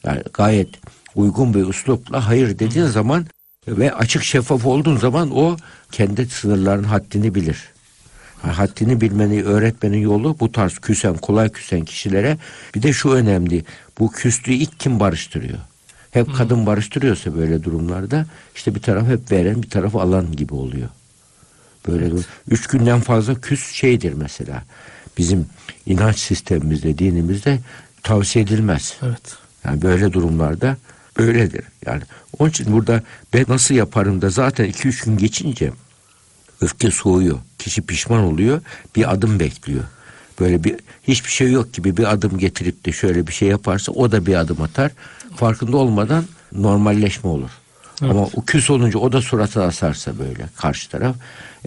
Yani 0.05 0.23
gayet 0.35 0.69
uygun 1.15 1.55
bir 1.55 1.69
üslupla 1.69 2.27
hayır 2.27 2.59
dediğin 2.59 2.87
zaman 2.87 3.27
ve 3.67 3.95
açık 3.95 4.23
şeffaf 4.25 4.67
olduğun 4.67 4.97
zaman 4.97 5.31
o 5.31 5.57
kendi 5.93 6.27
sınırların 6.27 6.85
haddini 6.85 7.35
bilir. 7.35 7.69
Ha, 8.43 8.59
Haddini 8.59 9.01
bilmeni 9.01 9.43
öğretmenin 9.45 9.99
yolu 9.99 10.37
bu 10.41 10.53
tarz 10.53 10.79
küsen, 10.79 11.15
kolay 11.15 11.49
küsen 11.53 11.85
kişilere 11.85 12.39
bir 12.75 12.83
de 12.83 12.93
şu 12.93 13.11
önemli. 13.11 13.65
Bu 13.99 14.13
küslüğü 14.13 14.53
ilk 14.53 14.81
kim 14.81 15.01
barıştırıyor? 15.01 15.59
Hep 16.11 16.35
kadın 16.37 16.67
barıştırıyorsa 16.67 17.37
böyle 17.37 17.63
durumlarda 17.65 18.27
işte 18.55 18.75
bir 18.75 18.81
taraf 18.83 19.09
hep 19.09 19.33
veren 19.33 19.63
bir 19.63 19.71
taraf 19.71 19.97
alan 19.97 20.33
gibi 20.33 20.55
oluyor. 20.55 20.89
Böyle 21.89 22.11
dur- 22.11 22.25
üç 22.51 22.67
günden 22.67 23.01
fazla 23.01 23.35
küs 23.35 23.73
şeydir 23.73 24.13
mesela. 24.13 24.63
Bizim 25.19 25.47
inanç 25.87 26.19
sistemimizde, 26.19 26.99
dinimizde 26.99 27.59
tavsiye 28.03 28.45
edilmez. 28.45 28.97
Evet. 29.03 29.37
Yani 29.65 29.83
böyle 29.83 30.13
durumlarda 30.13 30.77
öyledir. 31.19 31.65
Yani 31.87 32.03
onun 32.39 32.51
için 32.51 32.73
burada 32.73 33.03
ben 33.35 33.45
nasıl 33.49 33.75
yaparım 33.75 34.23
da 34.23 34.31
zaten 34.31 34.65
iki 34.65 34.89
üç 34.89 35.05
gün 35.05 35.19
geçince 35.19 35.73
öfke 36.61 36.91
soğuyor. 36.91 37.39
Kişi 37.59 37.83
pişman 37.83 38.23
oluyor. 38.23 38.61
Bir 38.97 39.13
adım 39.13 39.41
bekliyor. 39.41 39.85
Böyle 40.41 40.65
bir 40.65 40.77
hiçbir 41.03 41.31
şey 41.31 41.51
yok 41.53 41.73
gibi 41.73 41.97
bir 41.97 42.13
adım 42.13 42.39
getirip 42.39 42.87
de 42.87 42.93
şöyle 42.93 43.27
bir 43.27 43.33
şey 43.33 43.49
yaparsa 43.49 43.93
o 43.93 44.13
da 44.13 44.27
bir 44.27 44.35
adım 44.35 44.63
atar. 44.63 44.93
Farkında 45.37 45.77
olmadan 45.77 46.25
normalleşme 46.53 47.31
olur. 47.31 47.51
Ama 48.03 48.21
o 48.35 48.45
küs 48.47 48.71
olunca 48.71 48.99
o 48.99 49.13
da 49.13 49.23
suratı 49.23 49.63
asarsa 49.63 50.19
böyle 50.19 50.47
karşı 50.57 50.91
taraf 50.91 51.17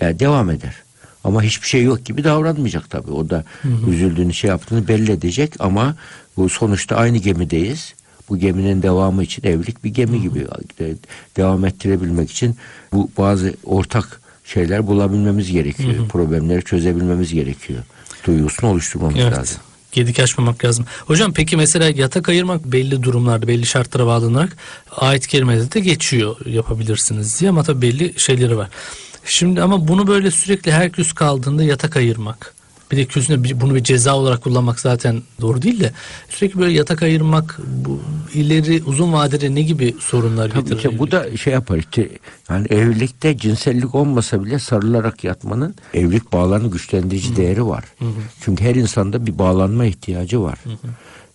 e, 0.02 0.20
devam 0.20 0.50
eder. 0.50 0.76
Ama 1.24 1.44
hiçbir 1.44 1.68
şey 1.68 1.84
yok 1.84 2.06
gibi 2.06 2.24
davranmayacak 2.24 2.90
tabii. 2.90 3.12
O 3.12 3.30
da 3.30 3.44
üzüldüğünü 3.88 4.34
şey 4.34 4.50
yaptığını 4.50 4.88
belli 4.88 5.12
edecek 5.12 5.54
ama 5.60 5.96
bu 6.38 6.50
sonuçta 6.50 6.96
aynı 6.96 7.18
gemideyiz. 7.18 7.94
Bu 8.32 8.38
geminin 8.38 8.82
devamı 8.82 9.24
için 9.24 9.44
evlilik 9.48 9.84
bir 9.84 9.90
gemi 9.90 10.22
gibi 10.22 10.40
de- 10.80 10.96
devam 11.38 11.66
ettirebilmek 11.66 12.32
için 12.32 12.56
bu 12.94 13.10
bazı 13.18 13.54
ortak 13.64 14.22
şeyler 14.46 14.88
bulabilmemiz 14.88 15.52
gerekiyor. 15.52 16.08
Problemleri 16.10 16.64
çözebilmemiz 16.64 17.34
gerekiyor. 17.34 17.80
Duygusunu 18.28 18.70
oluşturmamız 18.70 19.20
Evet. 19.20 19.38
lazım. 19.38 19.58
Gedik 19.92 20.20
açmamak 20.20 20.66
lazım. 20.66 20.86
Hocam 21.06 21.34
peki 21.34 21.58
mesela 21.58 21.90
yatak 21.90 22.30
ayırmak 22.30 22.66
belli 22.66 23.04
durumlarda, 23.04 23.48
belli 23.48 23.66
şartlara 23.66 24.06
bağlanarak 24.06 24.58
ayet 24.98 25.28
kerimede 25.28 25.72
de 25.72 25.80
geçiyor 25.80 26.46
yapabilirsiniz 26.46 27.40
diye 27.40 27.50
ama 27.50 27.64
tabii 27.64 27.82
belli 27.82 28.14
şeyleri 28.18 28.58
var. 28.58 28.70
Şimdi 29.26 29.62
ama 29.62 29.88
bunu 29.88 30.08
böyle 30.08 30.32
sürekli 30.32 30.72
her 30.72 30.92
küs 30.92 31.14
kaldığında 31.14 31.64
yatak 31.64 31.98
ayırmak. 31.98 32.54
Bir 32.92 32.98
de 32.98 33.06
küsüne 33.06 33.44
bir- 33.44 33.62
bunu 33.62 33.76
bir 33.76 33.84
ceza 33.84 34.16
olarak 34.16 34.42
kullanmak 34.44 34.80
zaten 34.80 35.22
doğru 35.42 35.62
değil 35.62 35.80
de 35.80 35.92
sürekli 36.30 36.60
böyle 36.60 36.74
yatak 36.74 37.04
ayırmak 37.04 37.60
bu 37.86 38.02
ileri 38.34 38.84
uzun 38.86 39.14
vadede 39.14 39.56
ne 39.56 39.62
gibi 39.62 39.96
sorunlar 40.00 40.50
Tabii 40.50 40.60
getirir? 40.64 40.78
işte 40.78 41.00
bu 41.00 41.12
da 41.12 41.38
şey 41.38 41.54
yapar 41.54 41.78
işte 41.78 42.10
yani 42.50 42.68
evlilikte 42.70 43.38
cinsellik 43.38 43.96
olmasa 43.96 44.44
bile 44.46 44.60
sarılarak 44.60 45.24
yatmanın 45.24 45.76
evlilik 45.94 46.34
bağlarını 46.34 46.72
güçlendirici 46.72 47.36
değeri 47.36 47.66
var. 47.66 47.84
Çünkü 48.42 48.64
her 48.64 48.76
insanda 48.76 49.26
bir 49.26 49.40
bağlanma 49.40 49.86
ihtiyacı 49.86 50.42
var. 50.42 50.60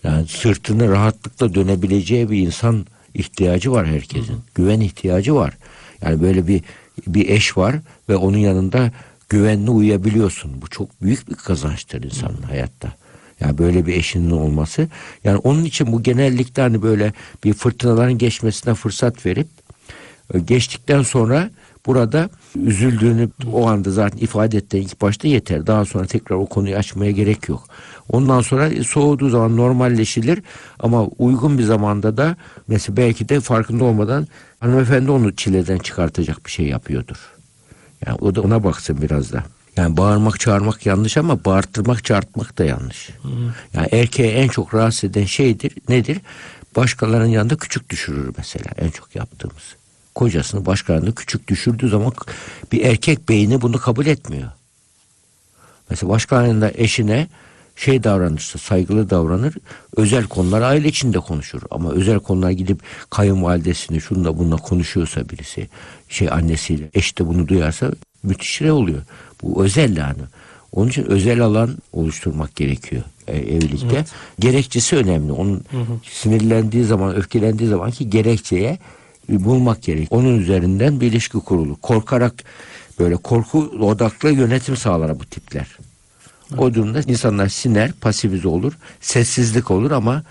Yani 0.04 0.26
sırtını 0.28 0.88
rahatlıkla 0.90 1.54
dönebileceği 1.54 2.30
bir 2.30 2.38
insan 2.38 2.86
ihtiyacı 3.14 3.72
var 3.72 3.86
herkesin. 3.86 4.36
Güven 4.54 4.80
ihtiyacı 4.80 5.34
var. 5.34 5.54
Yani 6.02 6.22
böyle 6.22 6.46
bir 6.48 6.62
bir 7.06 7.28
eş 7.28 7.56
var 7.56 7.76
ve 8.08 8.16
onun 8.16 8.38
yanında 8.38 8.90
güvenli 9.28 9.70
uyuyabiliyorsun. 9.70 10.62
Bu 10.62 10.68
çok 10.68 11.02
büyük 11.02 11.30
bir 11.30 11.34
kazançtır 11.34 12.02
insanın 12.02 12.42
hayatta. 12.42 12.92
Yani 13.40 13.58
böyle 13.58 13.86
bir 13.86 13.94
eşinin 13.94 14.30
olması. 14.30 14.88
Yani 15.24 15.38
onun 15.38 15.64
için 15.64 15.92
bu 15.92 16.02
genellikle 16.02 16.62
hani 16.62 16.82
böyle 16.82 17.12
bir 17.44 17.54
fırtınaların 17.54 18.18
geçmesine 18.18 18.74
fırsat 18.74 19.26
verip 19.26 19.48
e, 20.34 20.38
geçtikten 20.38 21.02
sonra 21.02 21.50
Burada 21.86 22.30
üzüldüğünü 22.54 23.28
o 23.52 23.66
anda 23.66 23.90
zaten 23.90 24.18
ifade 24.18 24.56
ettiğin 24.56 24.84
ilk 24.84 25.00
başta 25.00 25.28
yeter. 25.28 25.66
Daha 25.66 25.84
sonra 25.84 26.06
tekrar 26.06 26.36
o 26.36 26.46
konuyu 26.46 26.76
açmaya 26.76 27.10
gerek 27.10 27.48
yok. 27.48 27.64
Ondan 28.08 28.40
sonra 28.40 28.84
soğuduğu 28.84 29.28
zaman 29.28 29.56
normalleşilir 29.56 30.42
ama 30.78 31.04
uygun 31.04 31.58
bir 31.58 31.62
zamanda 31.62 32.16
da 32.16 32.36
mesela 32.68 32.96
belki 32.96 33.28
de 33.28 33.40
farkında 33.40 33.84
olmadan 33.84 34.26
hanımefendi 34.60 35.10
onu 35.10 35.36
çileden 35.36 35.78
çıkartacak 35.78 36.46
bir 36.46 36.50
şey 36.50 36.66
yapıyordur. 36.66 37.35
Yani 38.06 38.18
o 38.20 38.34
da 38.34 38.40
ona 38.40 38.64
baksın 38.64 39.02
biraz 39.02 39.32
da. 39.32 39.44
Yani 39.76 39.96
bağırmak 39.96 40.40
çağırmak 40.40 40.86
yanlış 40.86 41.16
ama 41.16 41.44
bağırtırmak 41.44 42.04
çağırtmak 42.04 42.58
da 42.58 42.64
yanlış. 42.64 43.10
Yani 43.74 43.88
erkeğe 43.92 44.32
en 44.32 44.48
çok 44.48 44.74
rahatsız 44.74 45.04
eden 45.04 45.24
şeydir 45.24 45.72
nedir? 45.88 46.20
Başkalarının 46.76 47.28
yanında 47.28 47.56
küçük 47.56 47.90
düşürür 47.90 48.34
mesela 48.38 48.70
en 48.76 48.90
çok 48.90 49.16
yaptığımız. 49.16 49.76
Kocasını 50.14 50.66
başkalarında 50.66 51.14
küçük 51.14 51.48
düşürdüğü 51.48 51.88
zaman 51.88 52.12
bir 52.72 52.84
erkek 52.84 53.28
beyni 53.28 53.60
bunu 53.60 53.78
kabul 53.78 54.06
etmiyor. 54.06 54.48
Mesela 55.90 56.10
başkalarında 56.10 56.70
eşine 56.74 57.28
şey 57.76 58.04
davranırsa 58.04 58.58
saygılı 58.58 59.10
davranır. 59.10 59.54
Özel 59.96 60.24
konular 60.24 60.62
aile 60.62 60.88
içinde 60.88 61.18
konuşur. 61.18 61.62
Ama 61.70 61.92
özel 61.92 62.18
konular 62.18 62.50
gidip 62.50 62.80
kayınvalidesini 63.10 64.00
şunla 64.00 64.38
bununla 64.38 64.56
konuşuyorsa 64.56 65.28
birisi 65.28 65.68
şey 66.08 66.30
annesiyle 66.30 66.90
eş 66.94 67.18
de 67.18 67.26
bunu 67.26 67.48
duyarsa 67.48 67.90
müthiş 68.22 68.50
şey 68.50 68.70
oluyor. 68.70 69.02
Bu 69.42 69.64
özel 69.64 69.96
yani. 69.96 70.22
Onun 70.72 70.88
için 70.88 71.04
özel 71.04 71.40
alan 71.40 71.78
oluşturmak 71.92 72.56
gerekiyor 72.56 73.02
e, 73.28 73.36
evlilikte. 73.36 74.04
Gerekçesi 74.38 74.96
önemli. 74.96 75.32
Onun 75.32 75.64
sinirlendiği 76.10 76.84
zaman, 76.84 77.16
öfkelendiği 77.16 77.68
zaman 77.68 77.90
ki 77.90 78.10
gerekçeye 78.10 78.78
bulmak 79.28 79.82
gerek. 79.82 80.08
Onun 80.10 80.38
üzerinden 80.38 81.00
bir 81.00 81.06
ilişki 81.06 81.38
kurulur. 81.38 81.76
Korkarak 81.82 82.34
böyle 82.98 83.16
korku 83.16 83.58
odaklı 83.80 84.30
yönetim 84.30 84.76
sağlar 84.76 85.20
bu 85.20 85.24
tipler. 85.24 85.66
O 86.58 86.74
durumda 86.74 87.00
insanlar 87.00 87.48
siner, 87.48 87.92
pasifize 87.92 88.48
olur, 88.48 88.72
sessizlik 89.00 89.70
olur 89.70 89.90
ama 89.90 90.22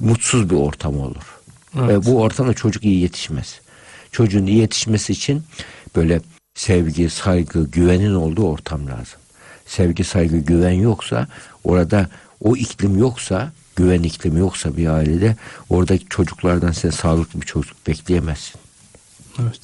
mutsuz 0.00 0.50
bir 0.50 0.56
ortam 0.56 1.00
olur. 1.00 1.22
Evet. 1.78 1.88
Ve 1.88 2.04
bu 2.04 2.20
ortamda 2.20 2.54
çocuk 2.54 2.84
iyi 2.84 3.00
yetişmez. 3.00 3.60
Çocuğun 4.12 4.46
iyi 4.46 4.58
yetişmesi 4.58 5.12
için 5.12 5.42
böyle 5.96 6.20
sevgi, 6.54 7.10
saygı, 7.10 7.64
güvenin 7.64 8.14
olduğu 8.14 8.48
ortam 8.48 8.86
lazım. 8.86 9.18
Sevgi, 9.66 10.04
saygı, 10.04 10.36
güven 10.36 10.70
yoksa 10.72 11.26
orada 11.64 12.08
o 12.40 12.56
iklim 12.56 12.98
yoksa, 12.98 13.52
güven 13.76 14.02
iklimi 14.02 14.40
yoksa 14.40 14.76
bir 14.76 14.86
ailede 14.86 15.36
oradaki 15.68 16.06
çocuklardan 16.10 16.72
sen 16.72 16.90
sağlıklı 16.90 17.40
bir 17.40 17.46
çocuk 17.46 17.86
bekleyemezsin. 17.86 18.60
Evet. 19.42 19.60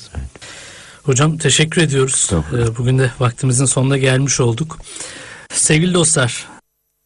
Hocam 1.03 1.39
teşekkür 1.39 1.83
ediyoruz. 1.83 2.15
Estağfurullah. 2.15 2.67
Ee, 2.67 2.77
Bugün 2.77 2.99
de 2.99 3.11
vaktimizin 3.21 3.65
sonuna 3.65 3.99
gelmiş 3.99 4.41
olduk. 4.41 4.79
Sevgili 5.63 5.95
dostlar, 5.95 6.47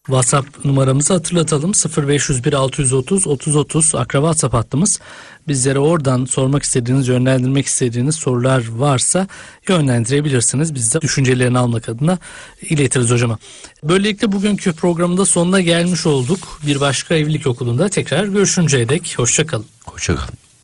WhatsApp 0.06 0.64
numaramızı 0.64 1.14
hatırlatalım. 1.14 1.72
0501 2.08 2.52
630 2.52 3.26
30 3.26 3.56
30 3.56 3.94
akraba 3.94 4.26
WhatsApp 4.26 4.54
hattımız. 4.54 5.00
Bizlere 5.48 5.78
oradan 5.78 6.24
sormak 6.24 6.62
istediğiniz, 6.62 7.08
yönlendirmek 7.08 7.66
istediğiniz 7.66 8.14
sorular 8.14 8.68
varsa 8.68 9.26
yönlendirebilirsiniz. 9.68 10.74
Biz 10.74 10.94
de 10.94 11.00
düşüncelerini 11.00 11.58
almak 11.58 11.88
adına 11.88 12.18
iletiriz 12.62 13.10
hocama. 13.10 13.38
Böylelikle 13.82 14.32
bugünkü 14.32 14.72
programda 14.72 15.24
sonuna 15.24 15.60
gelmiş 15.60 16.06
olduk. 16.06 16.60
Bir 16.66 16.80
başka 16.80 17.14
evlilik 17.14 17.46
okulunda 17.46 17.88
tekrar 17.88 18.24
görüşünceye 18.24 18.88
dek 18.88 19.14
hoşçakalın. 19.18 19.66
Hoşçakalın. 19.84 20.45